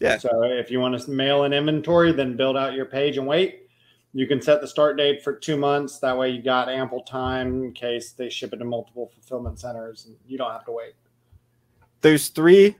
[0.00, 0.16] Yeah.
[0.16, 3.68] So if you want to mail an inventory, then build out your page and wait.
[4.14, 5.98] You can set the start date for two months.
[5.98, 10.06] That way, you got ample time in case they ship it to multiple fulfillment centers,
[10.06, 10.94] and you don't have to wait.
[12.00, 12.76] There's three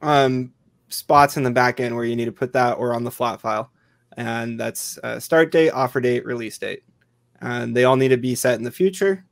[0.00, 0.52] um,
[0.88, 3.40] spots in the back end where you need to put that, or on the flat
[3.40, 3.70] file,
[4.16, 6.82] and that's uh, start date, offer date, release date,
[7.40, 9.24] and they all need to be set in the future,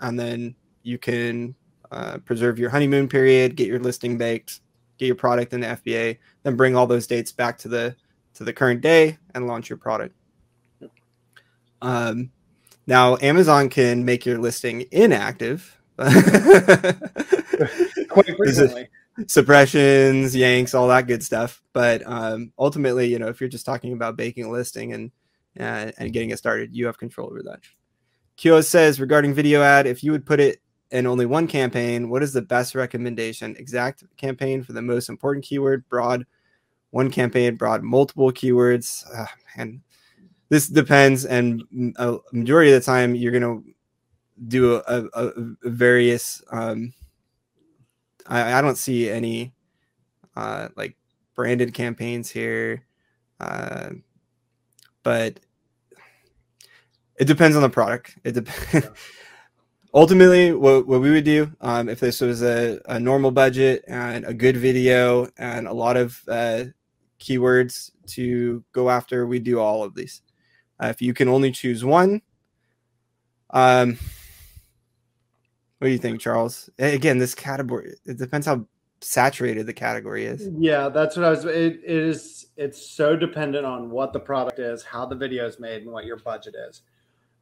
[0.00, 1.54] and then you can
[1.90, 4.60] uh, preserve your honeymoon period, get your listing baked,
[4.98, 7.96] get your product in the FBA, then bring all those dates back to the
[8.34, 10.14] to the current day and launch your product.
[11.82, 12.30] Um,
[12.86, 15.76] now Amazon can make your listing inactive.
[15.96, 16.14] Quite
[18.36, 18.88] frequently.
[19.26, 21.60] Suppressions, yanks, all that good stuff.
[21.72, 25.10] But um, ultimately, you know, if you're just talking about baking a listing and
[25.58, 27.60] uh, and getting it started, you have control over that.
[28.36, 30.60] Kyo says regarding video ad, if you would put it
[30.90, 33.54] and only one campaign, what is the best recommendation?
[33.58, 36.26] Exact campaign for the most important keyword, broad
[36.90, 39.04] one campaign, broad multiple keywords.
[39.14, 39.26] Uh,
[39.56, 39.80] and
[40.48, 41.26] this depends.
[41.26, 41.62] And
[41.96, 43.64] a majority of the time, you're going to
[44.46, 45.32] do a, a, a
[45.64, 46.42] various.
[46.50, 46.94] Um,
[48.26, 49.52] I, I, don't see any
[50.36, 50.96] uh, like
[51.34, 52.84] branded campaigns here,
[53.40, 53.90] uh,
[55.02, 55.40] but
[57.18, 58.16] it depends on the product.
[58.24, 58.72] It depends.
[58.94, 59.02] Yeah
[59.94, 64.24] ultimately what, what we would do um, if this was a, a, normal budget and
[64.24, 66.64] a good video and a lot of uh,
[67.18, 70.22] keywords to go after we do all of these
[70.80, 72.22] Uh, if you can only choose one,
[73.50, 73.98] um,
[75.78, 76.70] what do you think, Charles?
[76.78, 78.66] Again, this category it depends how
[79.00, 80.48] saturated the category is.
[80.58, 81.44] Yeah, that's what I was.
[81.44, 82.46] It, it is.
[82.56, 86.04] It's so dependent on what the product is, how the video is made, and what
[86.04, 86.82] your budget is.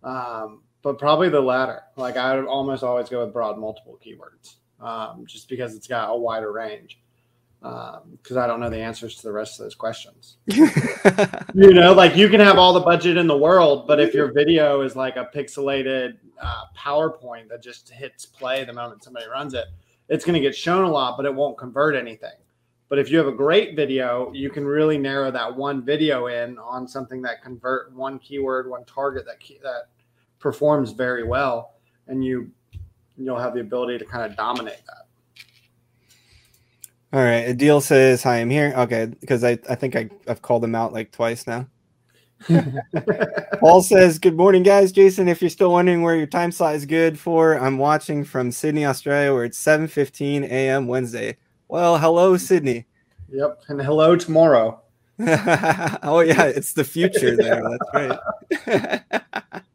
[0.02, 1.82] Um, but probably the latter.
[1.96, 6.10] Like I would almost always go with broad multiple keywords, um, just because it's got
[6.10, 7.00] a wider range.
[7.60, 10.36] Because um, I don't know the answers to the rest of those questions.
[10.46, 14.30] you know, like you can have all the budget in the world, but if your
[14.30, 19.54] video is like a pixelated uh, PowerPoint that just hits play the moment somebody runs
[19.54, 19.64] it,
[20.08, 22.38] it's going to get shown a lot, but it won't convert anything.
[22.88, 26.58] But if you have a great video, you can really narrow that one video in
[26.58, 29.88] on something that convert one keyword, one target that that
[30.46, 31.74] performs very well,
[32.06, 32.48] and you
[33.16, 35.06] you'll have the ability to kind of dominate that.
[37.12, 37.48] All right.
[37.48, 38.72] Adil says, Hi, I'm here.
[38.76, 39.06] Okay.
[39.06, 41.66] Because I, I think I, I've called him out like twice now.
[43.58, 44.92] Paul says, Good morning, guys.
[44.92, 48.52] Jason, if you're still wondering where your time slot is good for, I'm watching from
[48.52, 50.86] Sydney, Australia, where it's 7 15 a.m.
[50.86, 51.38] Wednesday.
[51.66, 52.86] Well, hello, Sydney.
[53.32, 53.62] Yep.
[53.66, 54.80] And hello tomorrow.
[55.18, 56.44] oh, yeah.
[56.44, 57.64] It's the future there.
[57.92, 58.20] That's
[58.68, 59.62] right.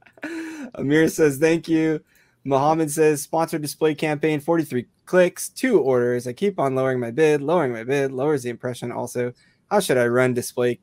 [0.75, 2.01] Amir says, Thank you.
[2.43, 6.27] Mohammed says, Sponsored display campaign 43 clicks, two orders.
[6.27, 7.41] I keep on lowering my bid.
[7.41, 8.91] Lowering my bid lowers the impression.
[8.91, 9.33] Also,
[9.69, 10.79] how should I run display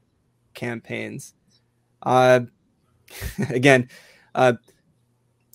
[0.55, 1.35] campaigns?
[2.03, 2.41] Uh,
[3.51, 3.89] again,
[4.35, 4.55] uh,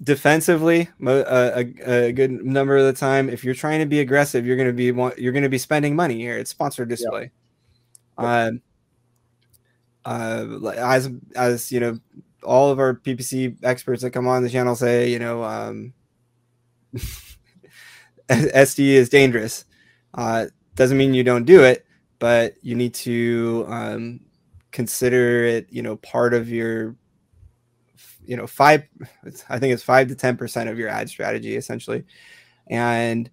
[0.01, 4.45] defensively, uh, a, a, good number of the time, if you're trying to be aggressive,
[4.45, 6.37] you're going to be you're going to be spending money here.
[6.37, 7.31] It's sponsored display.
[8.19, 8.27] Yep.
[8.27, 8.51] Uh,
[10.05, 11.99] uh, as as you know,
[12.43, 15.93] all of our PPC experts that come on the channel say, you know, um,
[18.29, 19.65] SD is dangerous.
[20.13, 21.85] Uh, doesn't mean you don't do it,
[22.19, 24.19] but you need to um,
[24.71, 26.95] consider it, you know, part of your,
[28.25, 28.83] you know, five,
[29.49, 32.03] I think it's five to 10% of your ad strategy essentially.
[32.67, 33.29] And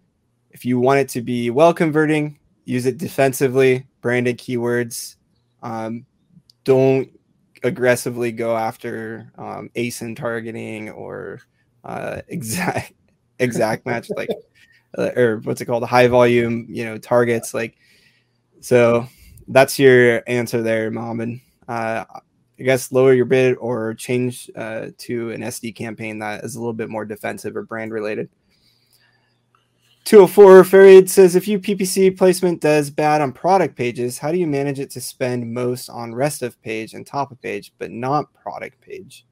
[0.51, 5.17] if you want it to be well converting, use it defensively, branded keywords.
[5.63, 6.07] Um,
[6.65, 7.11] don't
[7.63, 11.41] aggressively go after um, ASIN targeting or
[11.85, 12.93] uh, exact
[13.39, 14.29] exact match like
[14.99, 17.77] uh, or what's it called high volume you know targets like
[18.61, 19.07] so
[19.51, 21.41] that's your answer there Mohammed.
[21.69, 26.57] Uh, I guess lower your bid or change uh, to an SD campaign that is
[26.57, 28.29] a little bit more defensive or brand related.
[30.05, 34.47] 204 Farid says if you PPC placement does bad on product pages, how do you
[34.47, 38.33] manage it to spend most on rest of page and top of page, but not
[38.35, 39.27] product page?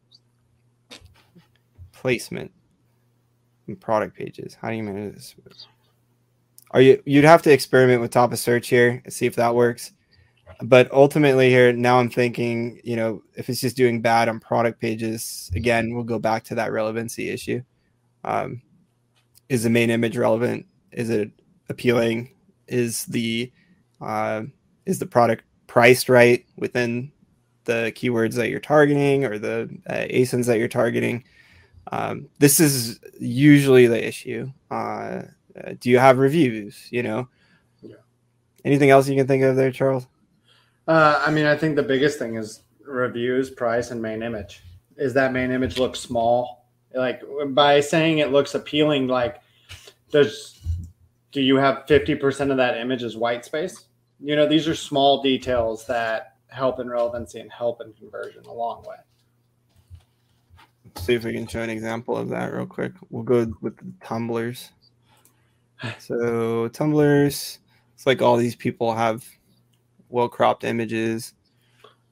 [1.93, 2.53] Placement
[3.67, 4.57] and product pages.
[4.61, 5.67] How do you manage this?
[6.73, 9.55] Are you you'd have to experiment with top of search here and see if that
[9.55, 9.93] works.
[10.61, 14.81] But ultimately here now I'm thinking, you know, if it's just doing bad on product
[14.81, 17.63] pages, again, we'll go back to that relevancy issue.
[18.25, 18.63] Um,
[19.49, 20.67] is the main image relevant?
[20.93, 21.31] Is it
[21.69, 22.31] appealing?
[22.67, 23.51] Is the
[24.01, 24.43] uh,
[24.87, 27.13] is the product priced right within
[27.65, 31.25] the keywords that you're targeting or the uh, ASINs that you're targeting?
[31.93, 34.51] Um, this is usually the issue.
[34.71, 35.23] Uh,
[35.59, 36.87] uh, do you have reviews?
[36.91, 37.29] You know,
[37.83, 37.97] yeah.
[38.65, 40.07] anything else you can think of there, Charles?
[40.87, 44.63] Uh, I mean, I think the biggest thing is reviews, price, and main image.
[44.97, 46.68] Is that main image look small?
[46.95, 49.41] Like by saying it looks appealing like
[50.11, 50.59] does
[51.33, 53.85] do you have 50% of that image as white space?
[54.21, 58.53] You know these are small details that help in relevancy and help in conversion a
[58.53, 58.97] long way.
[60.85, 62.93] Let's see if we can show an example of that real quick.
[63.11, 64.71] We'll go with the tumblers.
[66.01, 67.61] So tumblers
[67.95, 69.25] it's like all these people have
[70.09, 71.35] well cropped images.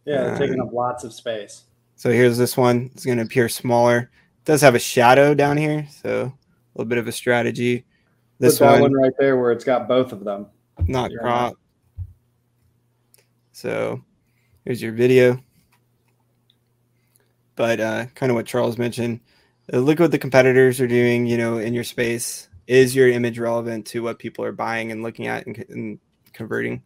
[0.04, 1.64] Yeah taking uh, up lots of space.
[1.96, 2.90] so here's this one.
[2.94, 4.10] It's going to appear smaller
[4.46, 6.32] does have a shadow down here, so a
[6.74, 7.84] little bit of a strategy.
[8.38, 10.46] This one, one, right there where it's got both of them.
[10.86, 11.54] Not crop.
[13.52, 14.02] So
[14.64, 15.42] here's your video.
[17.56, 19.20] But uh, kind of what Charles mentioned.
[19.72, 22.48] Uh, look what the competitors are doing, you know, in your space.
[22.66, 25.98] Is your image relevant to what people are buying and looking at and, and
[26.32, 26.82] converting?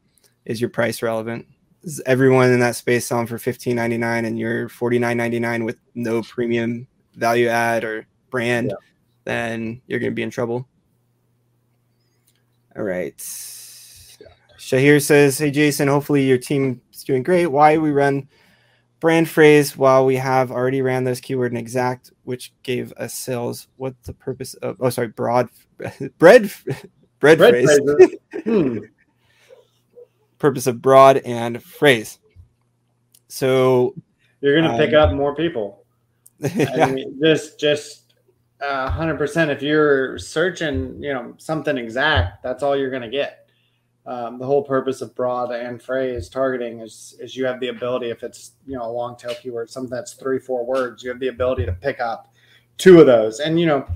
[0.47, 1.47] Is your price relevant?
[1.83, 5.41] Is everyone in that space selling for fifteen ninety nine and you're forty nine ninety
[5.41, 8.77] nine with no premium value add or brand, yeah.
[9.25, 10.69] then you're going to be in trouble.
[12.77, 13.15] All right.
[14.21, 14.29] Yeah.
[14.59, 17.47] Shahir says, Hey, Jason, hopefully your team is doing great.
[17.47, 18.29] Why we run
[19.01, 23.67] brand phrase while we have already ran those keyword and exact, which gave us sales?
[23.77, 25.49] What's the purpose of, oh, sorry, broad
[26.19, 26.51] bread,
[27.19, 27.81] bread, bread phrase.
[28.45, 28.79] hmm.
[30.39, 32.19] Purpose of broad and phrase.
[33.29, 33.95] So
[34.41, 35.80] You're going to pick um, up more people.
[36.55, 36.87] Yeah.
[36.87, 38.15] I mean, just just
[38.61, 39.51] hundred uh, percent.
[39.51, 43.49] If you're searching, you know, something exact, that's all you're going to get.
[44.07, 48.11] Um, the whole purpose of broad and phrase targeting is is you have the ability
[48.11, 51.21] if it's you know a long tail keyword, something that's three four words, you have
[51.21, 52.33] the ability to pick up
[52.79, 53.41] two of those.
[53.41, 53.87] And you know,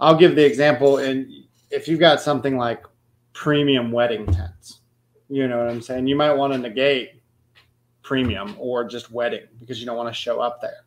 [0.00, 0.98] I'll give the example.
[0.98, 1.30] And
[1.70, 2.84] if you've got something like
[3.32, 4.80] premium wedding tents,
[5.28, 7.22] you know what I'm saying, you might want to negate
[8.02, 10.81] premium or just wedding because you don't want to show up there.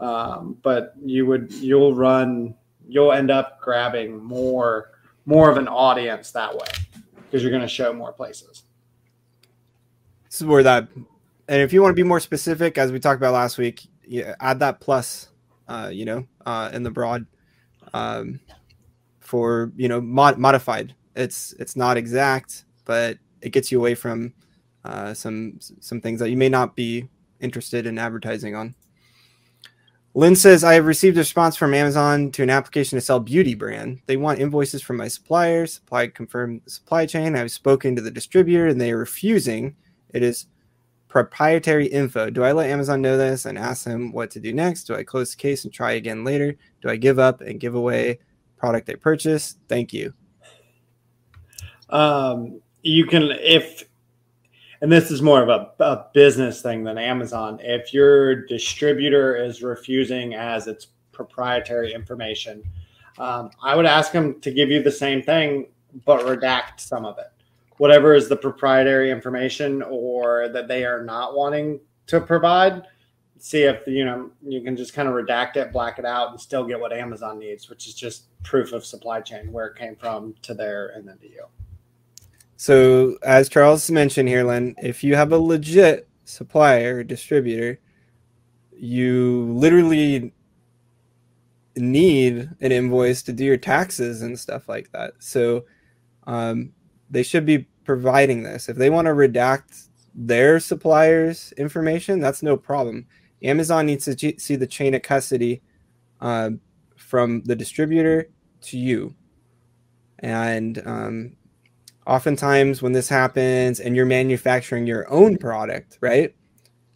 [0.00, 2.54] Um, but you would you'll run
[2.88, 4.90] you'll end up grabbing more
[5.24, 6.68] more of an audience that way
[7.24, 8.62] because you're going to show more places.
[10.24, 10.88] This is where that,
[11.48, 14.34] and if you want to be more specific, as we talked about last week, yeah,
[14.40, 15.28] add that plus,
[15.68, 17.26] uh, you know, uh, in the broad,
[17.92, 18.40] um,
[19.20, 20.94] for you know mod- modified.
[21.14, 24.32] It's it's not exact, but it gets you away from
[24.84, 27.08] uh, some some things that you may not be
[27.40, 28.74] interested in advertising on.
[30.16, 33.54] Lynn says, I have received a response from Amazon to an application to sell beauty
[33.54, 34.00] brand.
[34.06, 35.74] They want invoices from my suppliers.
[35.74, 37.36] Supply confirmed the supply chain.
[37.36, 39.76] I've spoken to the distributor and they are refusing.
[40.14, 40.46] It is
[41.08, 42.30] proprietary info.
[42.30, 44.84] Do I let Amazon know this and ask them what to do next?
[44.84, 46.56] Do I close the case and try again later?
[46.80, 48.18] Do I give up and give away
[48.56, 49.58] product I purchased?
[49.68, 50.14] Thank you.
[51.90, 53.85] Um, you can, if
[54.80, 57.58] and this is more of a, a, business thing than Amazon.
[57.62, 62.62] If your distributor is refusing as its proprietary information,
[63.18, 65.68] um, I would ask them to give you the same thing,
[66.04, 67.32] but redact some of it.
[67.78, 72.82] Whatever is the proprietary information or that they are not wanting to provide,
[73.38, 76.40] see if you know you can just kind of redact it, black it out, and
[76.40, 79.96] still get what Amazon needs, which is just proof of supply chain, where it came
[79.96, 81.44] from to there and then to you.
[82.56, 87.78] So, as Charles mentioned here, Len, if you have a legit supplier or distributor,
[88.72, 90.32] you literally
[91.76, 95.12] need an invoice to do your taxes and stuff like that.
[95.18, 95.66] So,
[96.26, 96.72] um,
[97.10, 98.68] they should be providing this.
[98.68, 103.06] If they want to redact their suppliers' information, that's no problem.
[103.42, 105.62] Amazon needs to see the chain of custody
[106.22, 106.50] uh,
[106.96, 108.30] from the distributor
[108.62, 109.14] to you.
[110.20, 111.35] And um,
[112.06, 116.34] oftentimes when this happens and you're manufacturing your own product, right?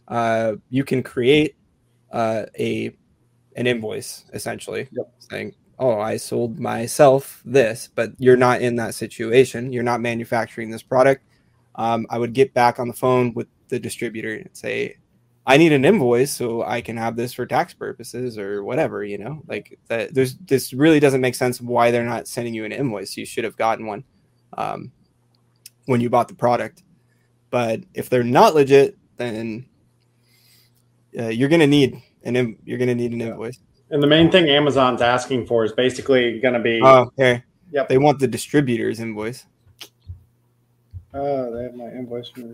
[0.07, 1.55] Uh, you can create
[2.11, 2.95] uh, a
[3.55, 5.11] an invoice essentially yep.
[5.19, 9.71] saying, "Oh, I sold myself this," but you're not in that situation.
[9.73, 11.23] You're not manufacturing this product.
[11.75, 14.97] Um, I would get back on the phone with the distributor and say,
[15.45, 19.17] "I need an invoice so I can have this for tax purposes or whatever." You
[19.17, 20.13] know, like that.
[20.13, 23.15] There's this really doesn't make sense why they're not sending you an invoice.
[23.17, 24.03] You should have gotten one.
[24.57, 24.91] Um,
[25.85, 26.83] when you bought the product.
[27.49, 29.65] But if they're not legit, then
[31.17, 33.59] uh, you're gonna need an Im- you're gonna need an invoice.
[33.89, 37.43] And the main thing Amazon's asking for is basically gonna be oh okay.
[37.71, 37.89] Yep.
[37.89, 39.45] They want the distributor's invoice.
[41.13, 42.31] Oh, they have my invoice.
[42.35, 42.51] so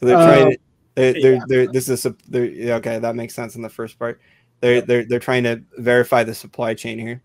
[0.00, 0.52] they're trying.
[0.52, 0.58] To,
[0.94, 1.40] they're, they're, yeah.
[1.46, 2.98] they're, this is a, they're, okay.
[2.98, 4.20] That makes sense in the first part.
[4.60, 7.22] They're, they're, they're trying to verify the supply chain here.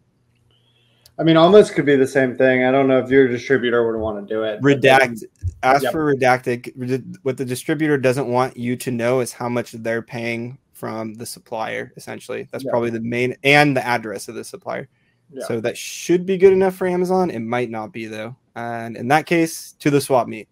[1.20, 2.64] I mean, almost could be the same thing.
[2.64, 4.62] I don't know if your distributor would want to do it.
[4.62, 5.24] Redact.
[5.62, 5.92] Ask yep.
[5.92, 7.16] for redacted.
[7.24, 11.26] What the distributor doesn't want you to know is how much they're paying from the
[11.26, 11.94] supplier.
[11.96, 12.72] Essentially, that's yep.
[12.72, 14.88] probably the main and the address of the supplier.
[15.34, 15.48] Yep.
[15.48, 17.30] So that should be good enough for Amazon.
[17.30, 20.48] It might not be though, and in that case, to the swap meet.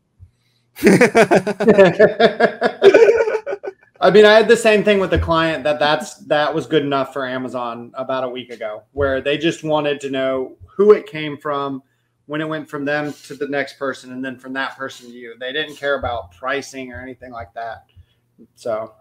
[4.01, 6.83] I mean, I had the same thing with the client that that's that was good
[6.83, 11.05] enough for Amazon about a week ago, where they just wanted to know who it
[11.05, 11.83] came from,
[12.27, 15.13] when it went from them to the next person, and then from that person to
[15.13, 15.35] you.
[15.37, 17.85] They didn't care about pricing or anything like that.
[18.55, 18.93] So,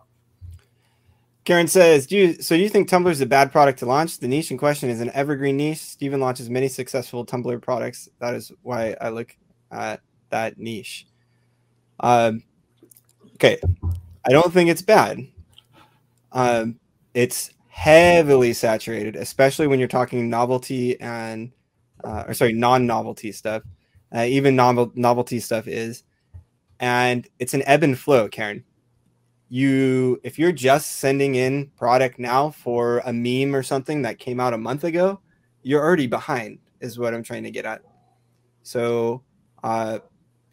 [1.45, 4.19] Karen says, "Do you so you think tumbler is a bad product to launch?
[4.19, 5.79] The niche in question is an evergreen niche.
[5.79, 8.09] Steven launches many successful tumbler products.
[8.19, 9.37] That is why I look
[9.71, 11.07] at that niche."
[12.01, 12.43] Um,
[13.35, 13.61] okay,
[14.29, 15.26] I don't think it's bad.
[16.33, 16.79] Um,
[17.14, 21.51] it's heavily saturated, especially when you're talking novelty and,
[22.05, 23.62] uh, or sorry, non-novelty stuff.
[24.14, 26.03] Uh, even novel novelty stuff is,
[26.79, 28.64] and it's an ebb and flow, Karen.
[29.49, 34.41] You, if you're just sending in product now for a meme or something that came
[34.41, 35.20] out a month ago,
[35.62, 36.59] you're already behind.
[36.81, 37.81] Is what I'm trying to get at.
[38.62, 39.22] So,
[39.64, 40.01] uh,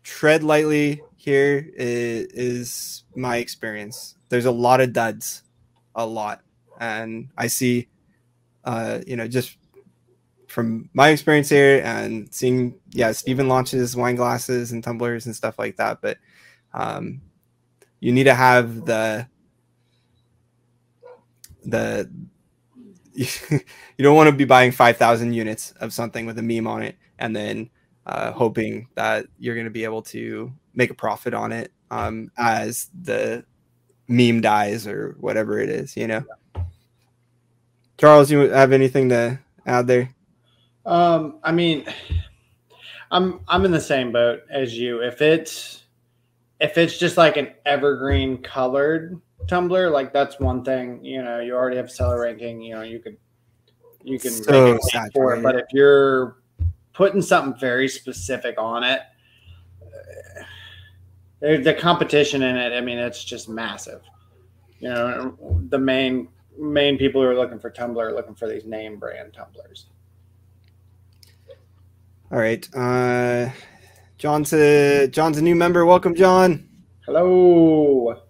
[0.03, 4.15] tread lightly here is, is my experience.
[4.30, 5.41] There's a lot of duds,
[5.95, 6.41] a lot,
[6.80, 7.88] and I see,
[8.63, 9.57] uh, you know, just
[10.47, 15.57] from my experience here and seeing, yeah, Steven launches wine glasses and tumblers and stuff
[15.57, 16.19] like that, but
[16.76, 17.21] um,
[17.99, 19.28] you need to have the
[21.65, 22.07] the
[23.15, 23.59] you
[23.97, 27.36] don't want to be buying 5000 units of something with a meme on it and
[27.36, 27.67] then
[28.05, 32.32] uh, hoping that you're going to be able to make a profit on it um,
[32.38, 33.43] as the
[34.07, 36.23] meme dies or whatever it is you know
[37.97, 40.09] charles you have anything to add there
[40.86, 41.86] Um, I mean,
[43.09, 45.01] I'm I'm in the same boat as you.
[45.01, 45.84] If it's
[46.59, 51.03] if it's just like an evergreen colored tumbler, like that's one thing.
[51.03, 52.61] You know, you already have seller ranking.
[52.61, 53.17] You know, you could
[54.03, 55.41] you can So make a for it.
[55.41, 56.38] But if you're
[56.93, 59.01] putting something very specific on it,
[61.41, 62.73] the the competition in it.
[62.73, 64.01] I mean, it's just massive.
[64.79, 65.38] You know,
[65.69, 66.27] the main
[66.57, 69.88] main people who are looking for tumbler are looking for these name brand tumblers.
[72.31, 73.49] all right uh
[74.17, 76.67] john said john's a new member welcome john
[77.05, 78.21] Hello.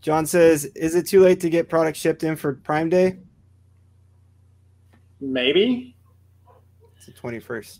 [0.00, 3.18] john says is it too late to get product shipped in for prime day
[5.20, 5.96] Maybe.
[6.96, 7.78] it's the 21st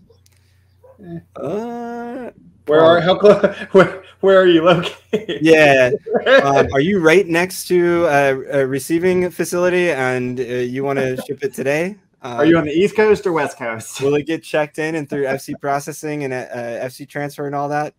[1.05, 1.19] Eh.
[1.37, 2.31] uh
[2.67, 3.55] Where are how close?
[3.73, 5.39] Where, where are you located?
[5.43, 5.91] yeah
[6.43, 11.17] um, are you right next to a, a receiving facility and uh, you want to
[11.27, 11.97] ship it today?
[12.23, 14.01] Uh, are you on the East Coast or West Coast?
[14.01, 16.47] will it get checked in and through FC processing and uh,
[16.87, 17.95] FC transfer and all that?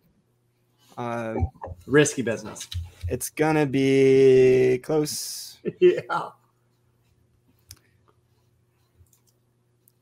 [0.98, 1.48] Um,
[1.86, 2.68] Risky business.
[3.08, 5.58] it's gonna be close.
[5.80, 6.00] Yeah.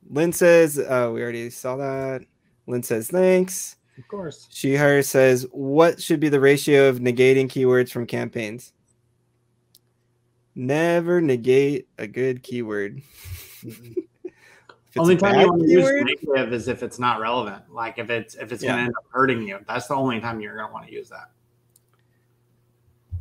[0.09, 2.23] Lynn says, uh, we already saw that.
[2.67, 3.76] Lynn says, thanks.
[3.99, 4.49] Of course.
[4.53, 8.73] Shahir says, what should be the ratio of negating keywords from campaigns?
[10.55, 13.03] Never negate a good keyword.
[14.99, 15.93] Only time you want to use
[16.25, 17.71] negative is if it's not relevant.
[17.71, 19.59] Like if it's if it's going to end up hurting you.
[19.69, 21.31] That's the only time you're going to want to use that.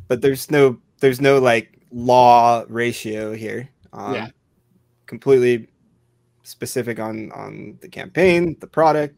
[0.08, 3.68] but there's no there's no like law ratio here.
[3.92, 4.28] Um, Yeah.
[5.04, 5.68] completely
[6.44, 9.14] specific on on the campaign, the product,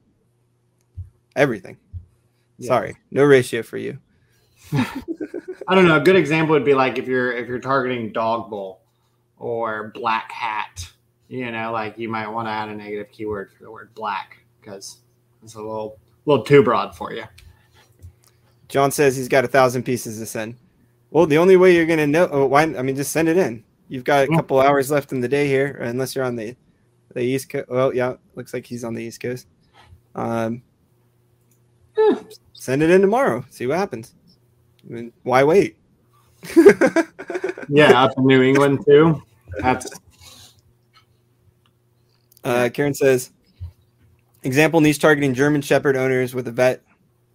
[1.38, 1.78] everything.
[2.58, 2.68] Yeah.
[2.68, 3.98] Sorry, no ratio for you.
[4.72, 5.96] I don't know.
[5.96, 8.82] A good example would be like if you're if you're targeting dog bowl
[9.38, 10.90] or black hat.
[11.28, 14.38] You know, like you might want to add a negative keyword for the word black
[14.60, 14.98] because
[15.42, 17.24] it's a little little too broad for you.
[18.68, 20.56] John says he's got a thousand pieces to send.
[21.10, 22.62] Well, the only way you're gonna know, oh, why?
[22.62, 23.64] I mean, just send it in.
[23.88, 26.56] You've got a couple hours left in the day here, unless you're on the
[27.14, 27.68] the east coast.
[27.68, 29.46] Well, yeah, looks like he's on the east coast.
[30.14, 30.62] Um,
[31.98, 32.20] Yeah.
[32.52, 33.44] send it in tomorrow.
[33.50, 34.14] See what happens.
[34.88, 35.76] I mean, why wait?
[37.68, 39.22] Yeah, up in New England too.
[39.60, 39.90] That's
[42.44, 43.32] Uh, Karen says,
[44.42, 46.82] example niche targeting German Shepherd owners with a vet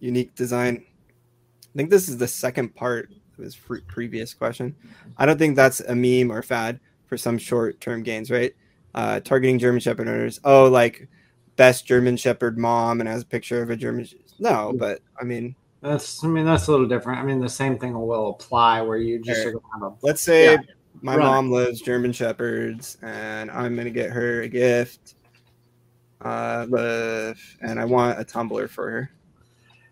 [0.00, 0.82] unique design.
[0.82, 4.74] I think this is the second part of his previous question.
[5.16, 8.54] I don't think that's a meme or fad for some short term gains, right?
[8.94, 10.40] Uh, targeting German Shepherd owners.
[10.44, 11.08] Oh, like
[11.56, 14.08] best German Shepherd mom and has a picture of a German.
[14.38, 16.22] No, but I mean, that's.
[16.24, 17.20] I mean, that's a little different.
[17.20, 19.50] I mean, the same thing will apply where you just Sure.
[19.50, 20.58] are going to have a let's say Yeah.
[21.02, 25.14] my mom loves German Shepherds and I'm to get her a gift.
[26.20, 29.10] Uh, and I want a tumbler for her.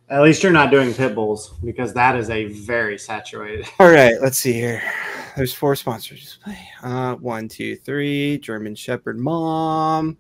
[0.09, 3.66] At least you're not doing pit bulls because that is a very saturated.
[3.78, 4.82] All right, let's see here.
[5.36, 6.38] There's four sponsors.
[6.82, 8.38] Uh, one, two, three.
[8.38, 10.18] German Shepherd Mom.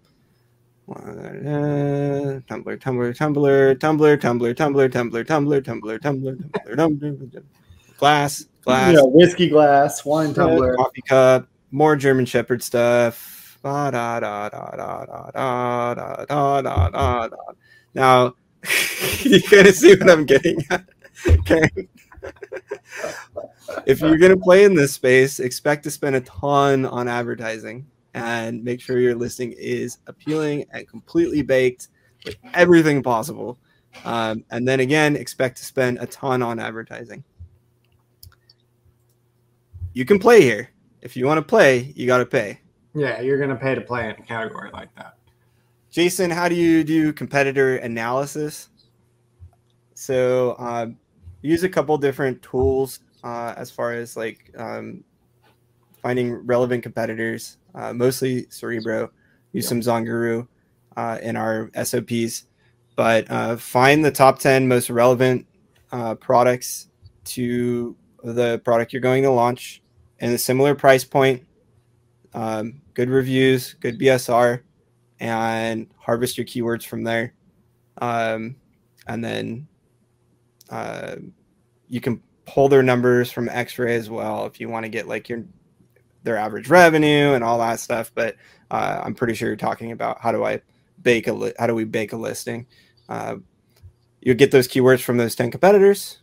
[0.88, 7.42] Uh, tumbler, tumbler, tumbler, tumbler, tumbler, tumbler, tumbler, tumbler, tumbler, tumbler, tumbler, tumbler,
[7.98, 10.74] glass, glass, Yeah, whiskey glass, wine tumbler.
[10.76, 13.58] coffee cup, more German Shepherd stuff.
[13.62, 17.36] Da, da, da, da, da, da, da, da, da, da, da.
[17.94, 18.34] Now,
[19.22, 20.84] you kind of see what I'm getting at.
[21.28, 21.68] Okay.
[23.86, 27.86] if you're going to play in this space, expect to spend a ton on advertising
[28.14, 31.88] and make sure your listing is appealing and completely baked
[32.24, 33.58] with everything possible.
[34.04, 37.24] Um, and then again, expect to spend a ton on advertising.
[39.92, 40.70] You can play here.
[41.02, 42.60] If you want to play, you got to pay.
[42.94, 45.16] Yeah, you're going to pay to play in a category like that.
[45.90, 48.70] Jason, how do you do competitor analysis?
[49.94, 50.96] So, um,
[51.42, 55.04] use a couple different tools uh, as far as like um,
[56.00, 59.10] finding relevant competitors, uh, mostly Cerebro.
[59.52, 60.48] Use some Zonguru
[60.96, 62.46] uh, in our SOPs,
[62.96, 65.46] but uh, find the top 10 most relevant
[65.90, 66.88] uh, products
[67.24, 67.94] to
[68.24, 69.82] the product you're going to launch
[70.20, 71.44] in a similar price point,
[72.32, 74.62] um, good reviews, good BSR
[75.20, 77.34] and harvest your keywords from there.
[77.98, 78.56] Um,
[79.06, 79.68] and then
[80.70, 81.16] uh,
[81.88, 85.28] you can pull their numbers from X-Ray as well if you want to get like
[85.28, 85.44] your
[86.22, 88.12] their average revenue and all that stuff.
[88.14, 88.36] But
[88.70, 90.62] uh, I'm pretty sure you're talking about how do I
[91.02, 92.66] bake a li- how do we bake a listing.
[93.08, 93.36] Uh,
[94.20, 96.18] you'll get those keywords from those 10 competitors.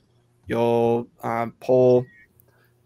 [0.48, 2.06] You'll um, pull,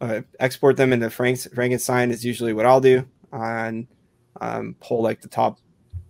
[0.01, 3.87] uh, export them into Frank's, Frankenstein is usually what I'll do and
[4.41, 5.59] um, pull like the top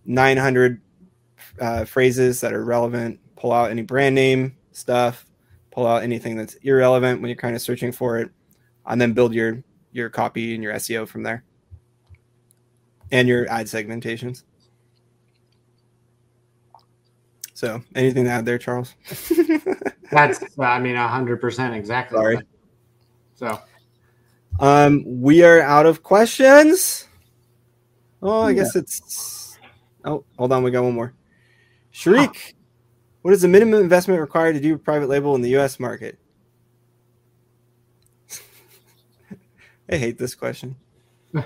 [0.06, 0.82] 900
[1.60, 5.26] uh, phrases that are relevant, pull out any brand name stuff,
[5.72, 8.32] pull out anything that's irrelevant when you're kind of searching for it,
[8.86, 9.64] and then build your
[9.94, 11.44] your copy and your SEO from there,
[13.12, 14.44] and your ad segmentations.
[17.54, 18.94] So, anything to add there, Charles?
[20.12, 22.18] That's, I mean, hundred percent exactly.
[22.18, 22.40] Sorry.
[23.36, 23.60] So,
[24.60, 27.08] um, we are out of questions.
[28.22, 29.58] Oh, I guess it's.
[30.06, 31.14] Oh, hold on, we got one more.
[31.92, 32.56] Shriek,
[33.22, 35.80] what is the minimum investment required to do a private label in the U.S.
[35.80, 36.18] market?
[39.90, 40.76] I hate this question.
[41.36, 41.44] um,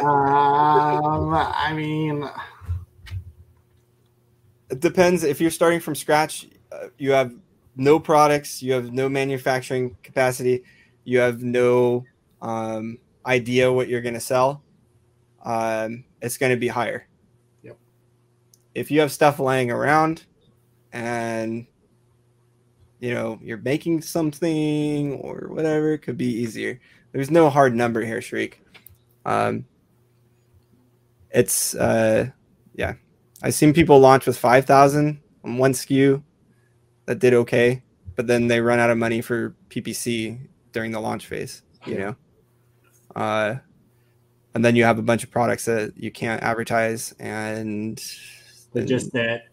[0.00, 2.28] I mean,
[4.70, 5.24] It depends.
[5.24, 7.34] If you're starting from scratch, uh, you have
[7.76, 10.62] no products, you have no manufacturing capacity,
[11.04, 12.04] you have no
[12.40, 14.62] um, idea what you're going to sell.
[15.44, 17.08] Um, it's going to be higher.
[17.64, 17.78] Yep.
[18.74, 20.26] If you have stuff laying around,
[20.92, 21.66] and
[23.00, 26.80] you know you're making something or whatever, it could be easier.
[27.12, 28.62] There's no hard number here, Shriek.
[29.24, 29.64] Um,
[31.30, 32.30] it's uh,
[32.74, 32.94] yeah.
[33.42, 36.22] I've seen people launch with 5,000 on one SKU
[37.06, 37.82] that did okay,
[38.14, 40.38] but then they run out of money for PPC
[40.72, 42.16] during the launch phase, you know?
[43.16, 43.56] Uh,
[44.54, 47.96] and then you have a bunch of products that you can't advertise and
[48.74, 49.44] just that.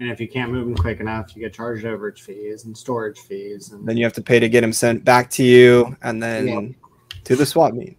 [0.00, 3.18] And if you can't move them quick enough, you get charged overage fees and storage
[3.18, 3.72] fees.
[3.72, 6.46] And then you have to pay to get them sent back to you and then
[6.46, 6.74] Yep.
[7.24, 7.96] To the swap meet.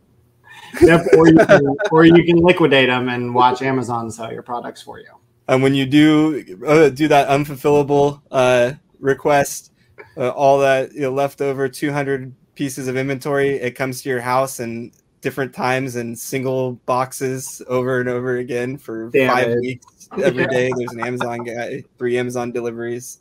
[0.82, 4.82] Yep, or you can, or you can liquidate them and watch Amazon sell your products
[4.82, 5.10] for you.
[5.48, 9.72] And when you do uh, do that unfulfillable uh, request,
[10.16, 14.60] uh, all that you know, leftover 200 pieces of inventory, it comes to your house
[14.60, 19.60] and different times and single boxes over and over again for Damn five it.
[19.60, 20.72] weeks every day.
[20.76, 23.20] There's an Amazon guy, three Amazon deliveries.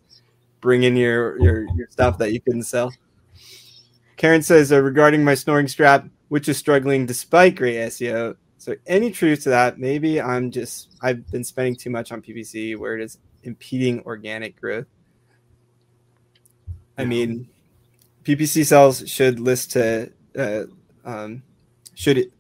[0.61, 2.93] Bring in your your, your stuff that you couldn't sell.
[4.21, 8.37] Karen says uh, regarding my snoring strap, which is struggling despite great SEO.
[8.59, 9.79] So any truth to that?
[9.79, 14.61] Maybe I'm just I've been spending too much on PPC where it is impeding organic
[14.61, 14.85] growth.
[16.99, 17.49] I mean,
[18.25, 20.65] PPC sales should list to uh,
[21.03, 21.43] um,
[21.95, 22.31] should it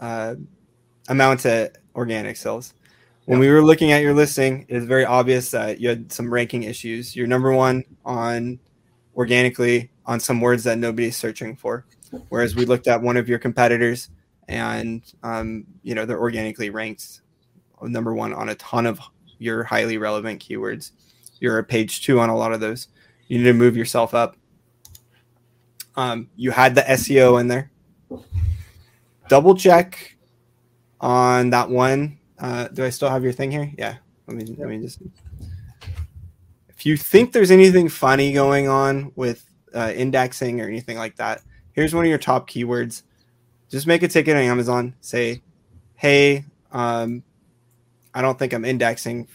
[0.00, 0.34] uh,
[1.08, 2.74] amount to organic sales.
[3.26, 6.34] When we were looking at your listing, it was very obvious that you had some
[6.34, 7.14] ranking issues.
[7.14, 8.58] You're number one on
[9.16, 11.86] organically on some words that nobody's searching for.
[12.28, 14.10] Whereas we looked at one of your competitors
[14.48, 17.22] and um, you know they're organically ranked
[17.82, 19.00] number one on a ton of
[19.38, 20.92] your highly relevant keywords.
[21.40, 22.88] You're a page two on a lot of those.
[23.28, 24.36] You need to move yourself up.
[25.96, 27.70] Um, you had the SEO in there.
[29.28, 30.16] Double check
[31.00, 32.18] on that one.
[32.38, 33.72] Uh, do I still have your thing here?
[33.76, 33.96] Yeah.
[34.26, 35.00] Let me let me just.
[36.84, 41.40] If you think there's anything funny going on with uh, indexing or anything like that,
[41.72, 43.04] here's one of your top keywords.
[43.70, 44.94] Just make a ticket on Amazon.
[45.00, 45.40] Say,
[45.94, 47.22] hey, um,
[48.12, 49.28] I don't think I'm indexing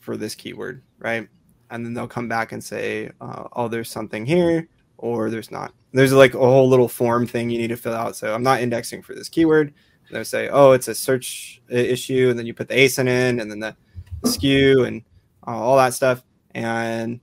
[0.00, 1.28] for this keyword, right?
[1.70, 5.72] And then they'll come back and say, uh, oh, there's something here, or there's not.
[5.92, 8.16] There's like a whole little form thing you need to fill out.
[8.16, 9.68] So I'm not indexing for this keyword.
[10.08, 13.38] And they'll say, oh, it's a search issue, and then you put the ASIN in,
[13.38, 13.76] and then the
[14.24, 15.04] SKU, and
[15.46, 16.24] uh, all that stuff,
[16.54, 17.20] and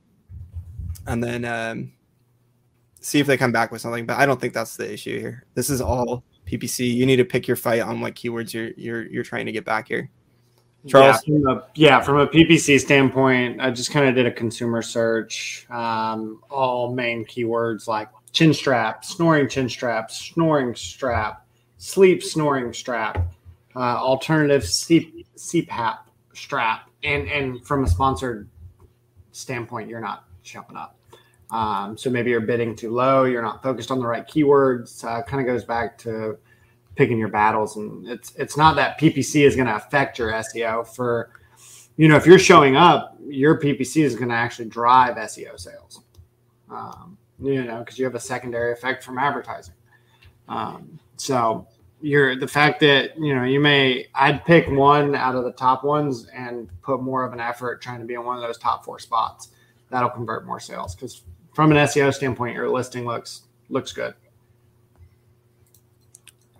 [1.06, 1.92] and then um,
[3.00, 4.06] see if they come back with something.
[4.06, 5.44] But I don't think that's the issue here.
[5.54, 6.92] This is all PPC.
[6.92, 9.64] You need to pick your fight on what keywords you're you're you're trying to get
[9.64, 10.10] back here.
[10.86, 11.20] Charles?
[11.26, 14.82] Yeah, from a, yeah, from a PPC standpoint, I just kind of did a consumer
[14.82, 15.66] search.
[15.68, 21.44] Um, all main keywords like chin strap, snoring chin strap, snoring strap,
[21.78, 23.32] sleep snoring strap,
[23.74, 25.98] uh, alternative C- CPAP
[26.34, 28.48] strap, and and from a sponsored
[29.36, 30.98] standpoint, you're not jumping up.
[31.50, 33.24] Um, so maybe you're bidding too low.
[33.24, 35.04] You're not focused on the right keywords.
[35.04, 36.38] Uh, kind of goes back to
[36.96, 40.86] picking your battles and it's it's not that ppc is going to affect your seo
[40.86, 41.30] for
[41.96, 46.00] you know if you're showing up your ppc is going to actually drive seo sales
[46.70, 49.74] um, you know because you have a secondary effect from advertising
[50.48, 51.66] um, so
[52.06, 55.82] you're the fact that you know you may i'd pick one out of the top
[55.82, 58.84] ones and put more of an effort trying to be in one of those top
[58.84, 59.48] four spots.
[59.90, 64.14] That'll convert more sales because from an seo standpoint your listing looks looks good.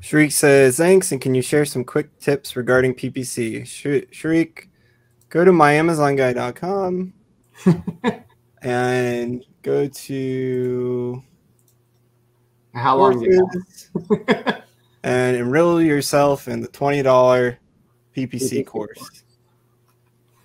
[0.01, 3.67] Shriek says, thanks, and can you share some quick tips regarding PPC?
[4.13, 4.69] Shriek,
[5.29, 7.13] go to myamazonguy.com
[8.63, 11.23] and go to
[12.73, 13.27] how long
[15.07, 17.57] and enroll yourself in the $20
[18.17, 19.23] PPC course.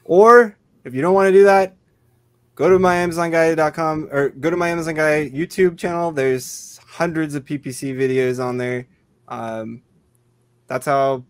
[0.03, 1.75] Or if you don't want to do that,
[2.53, 6.11] go to myamazonguy.com or go to my Amazon Guy YouTube channel.
[6.11, 8.85] There's hundreds of PPC videos on there.
[9.27, 9.81] Um,
[10.67, 11.23] that's how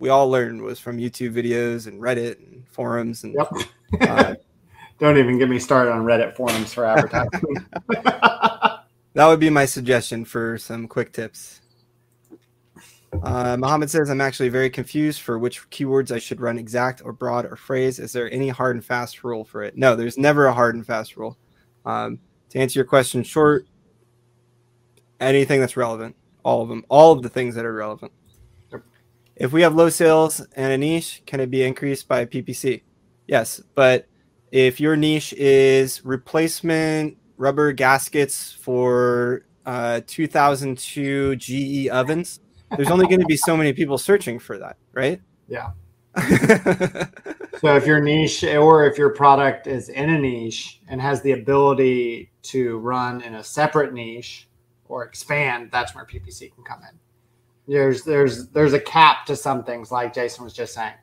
[0.00, 3.34] we all learned was from YouTube videos and Reddit and forums and.
[3.34, 4.08] Yep.
[4.10, 4.34] uh,
[4.98, 7.66] Don't even get me started on Reddit forums for advertising.
[7.88, 8.84] that
[9.14, 11.61] would be my suggestion for some quick tips.
[13.22, 17.12] Uh, Muhammad says, I'm actually very confused for which keywords I should run exact or
[17.12, 17.98] broad or phrase.
[17.98, 19.76] Is there any hard and fast rule for it?
[19.76, 21.36] No, there's never a hard and fast rule.
[21.84, 22.18] Um,
[22.50, 23.66] to answer your question short,
[25.20, 28.12] anything that's relevant, all of them, all of the things that are relevant.
[29.36, 32.82] If we have low sales and a niche, can it be increased by PPC?
[33.26, 34.06] Yes, but
[34.50, 42.40] if your niche is replacement rubber gaskets for uh, 2002 GE ovens,
[42.76, 45.20] there's only going to be so many people searching for that, right?
[45.48, 45.70] Yeah.
[47.60, 51.32] so if your niche or if your product is in a niche and has the
[51.32, 54.48] ability to run in a separate niche
[54.86, 56.98] or expand, that's where PPC can come in.
[57.72, 60.94] There's there's there's a cap to some things like Jason was just saying.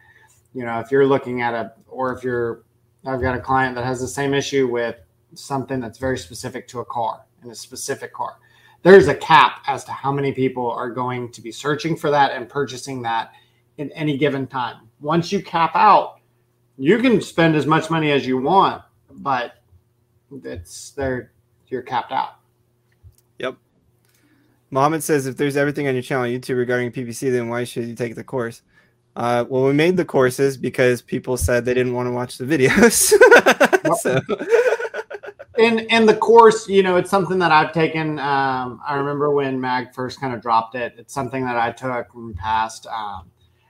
[0.53, 2.63] You know, if you're looking at a or if you're
[3.05, 4.97] I've got a client that has the same issue with
[5.34, 8.38] something that's very specific to a car in a specific car
[8.82, 12.32] there's a cap as to how many people are going to be searching for that
[12.32, 13.34] and purchasing that
[13.77, 14.88] in any given time.
[15.01, 16.19] Once you cap out,
[16.77, 19.55] you can spend as much money as you want, but
[20.43, 21.32] it's there
[21.67, 22.36] you're capped out.
[23.39, 23.57] Yep.
[24.71, 27.86] Mohammed says if there's everything on your channel on YouTube regarding PPC, then why should
[27.86, 28.61] you take the course?
[29.15, 32.45] Uh, well, we made the courses because people said they didn't want to watch the
[32.45, 33.13] videos.
[33.99, 34.21] so
[35.60, 38.18] in in the course, you know, it's something that I've taken.
[38.18, 40.95] Um, I remember when Mag first kind of dropped it.
[40.97, 43.30] It's something that I took from past, um,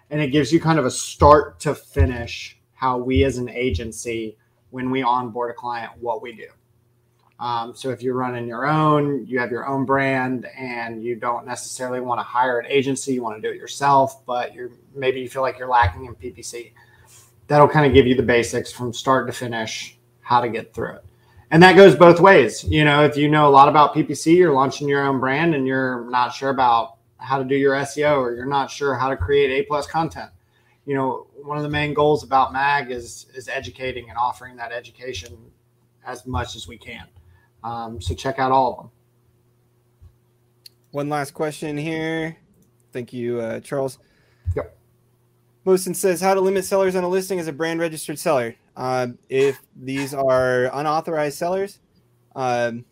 [0.09, 4.37] and it gives you kind of a start to finish how we as an agency,
[4.69, 6.47] when we onboard a client, what we do.
[7.39, 11.45] Um, so if you're running your own, you have your own brand, and you don't
[11.45, 15.19] necessarily want to hire an agency, you want to do it yourself, but you're maybe
[15.19, 16.71] you feel like you're lacking in PPC.
[17.47, 20.93] That'll kind of give you the basics from start to finish, how to get through
[20.93, 21.08] it
[21.51, 22.63] and that goes both ways.
[22.63, 25.65] You know, if you know a lot about PPC, you're launching your own brand and
[25.65, 29.17] you're not sure about how to do your SEO or you're not sure how to
[29.17, 30.29] create A plus content.
[30.85, 34.71] You know, one of the main goals about MAG is is educating and offering that
[34.71, 35.37] education
[36.05, 37.07] as much as we can.
[37.63, 38.91] Um, so check out all of them.
[40.91, 42.37] One last question here.
[42.91, 43.99] Thank you, uh, Charles.
[44.55, 44.75] Yep.
[45.65, 49.19] Mosin says, "How to limit sellers on a listing as a brand registered seller?" Um,
[49.27, 51.81] if these are unauthorized sellers,
[52.33, 52.85] um,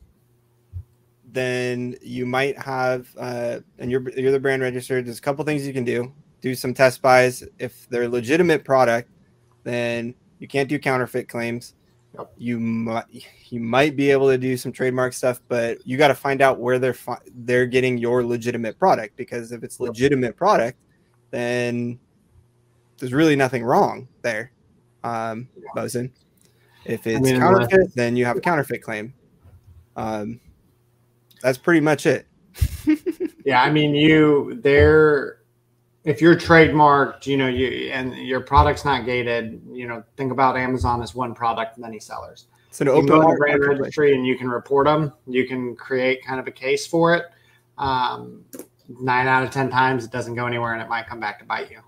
[1.31, 5.05] then you might have, uh, and you're you're the brand registered.
[5.05, 6.11] There's a couple things you can do.
[6.41, 7.41] Do some test buys.
[7.57, 9.09] If they're legitimate product,
[9.63, 11.73] then you can't do counterfeit claims.
[12.17, 12.33] Yep.
[12.37, 13.05] You might
[13.49, 16.59] you might be able to do some trademark stuff, but you got to find out
[16.59, 19.15] where they're fi- they're getting your legitimate product.
[19.15, 20.77] Because if it's legitimate product,
[21.31, 21.97] then
[22.97, 24.51] there's really nothing wrong there
[25.03, 26.11] um, Mosin.
[26.85, 29.13] If it's I mean, counterfeit, then you have a counterfeit claim.
[29.95, 30.39] Um,
[31.41, 32.27] that's pretty much it.
[33.45, 35.39] yeah, I mean, you there.
[36.05, 40.55] If you're trademarked, you know, you and your product's not gated, you know, think about
[40.55, 42.47] Amazon as one product, many sellers.
[42.69, 45.11] It's an open you brand registry, and you can report them.
[45.25, 47.25] You can create kind of a case for it.
[47.77, 48.45] Um,
[48.87, 51.45] nine out of ten times, it doesn't go anywhere, and it might come back to
[51.45, 51.81] bite you.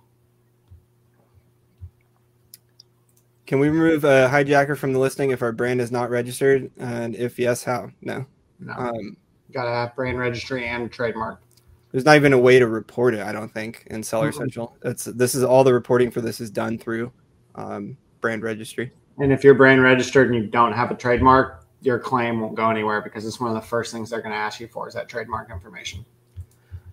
[3.49, 6.69] Can we remove a hijacker from the listing if our brand is not registered?
[6.77, 7.89] And if yes, how?
[7.99, 8.23] No.
[8.59, 8.73] No.
[8.73, 9.17] Um,
[9.51, 11.41] Got to have brand registry and trademark.
[11.91, 13.21] There's not even a way to report it.
[13.21, 14.37] I don't think in Seller mm-hmm.
[14.37, 14.77] Central.
[14.83, 17.11] It's this is all the reporting for this is done through
[17.55, 18.91] um, brand registry.
[19.17, 22.69] And if you're brand registered and you don't have a trademark, your claim won't go
[22.69, 24.93] anywhere because it's one of the first things they're going to ask you for is
[24.93, 26.05] that trademark information.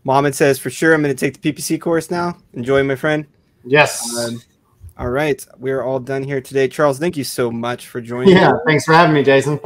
[0.04, 2.38] Mohammed says for sure I'm going to take the PPC course now.
[2.54, 3.26] Enjoy, my friend.
[3.62, 4.16] Yes.
[4.16, 4.40] Um,
[4.98, 6.68] all right, we're all done here today.
[6.68, 8.34] Charles, thank you so much for joining.
[8.34, 8.58] Yeah, me.
[8.66, 9.60] thanks for having me, Jason.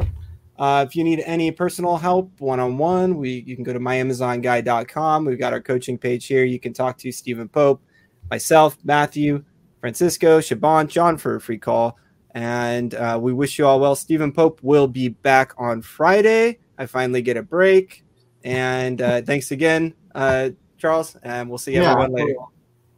[0.59, 3.79] Uh, if you need any personal help one on one, we you can go to
[3.79, 5.25] myamazonguy.com.
[5.25, 6.43] We've got our coaching page here.
[6.43, 7.81] You can talk to Steven Pope,
[8.29, 9.43] myself, Matthew,
[9.79, 11.97] Francisco, Shaban, John for a free call.
[12.33, 13.95] And uh, we wish you all well.
[13.95, 16.59] Steven Pope will be back on Friday.
[16.77, 18.03] I finally get a break.
[18.43, 22.35] And uh, thanks again, uh, Charles, and we'll see everyone later.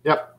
[0.03, 0.32] Yep.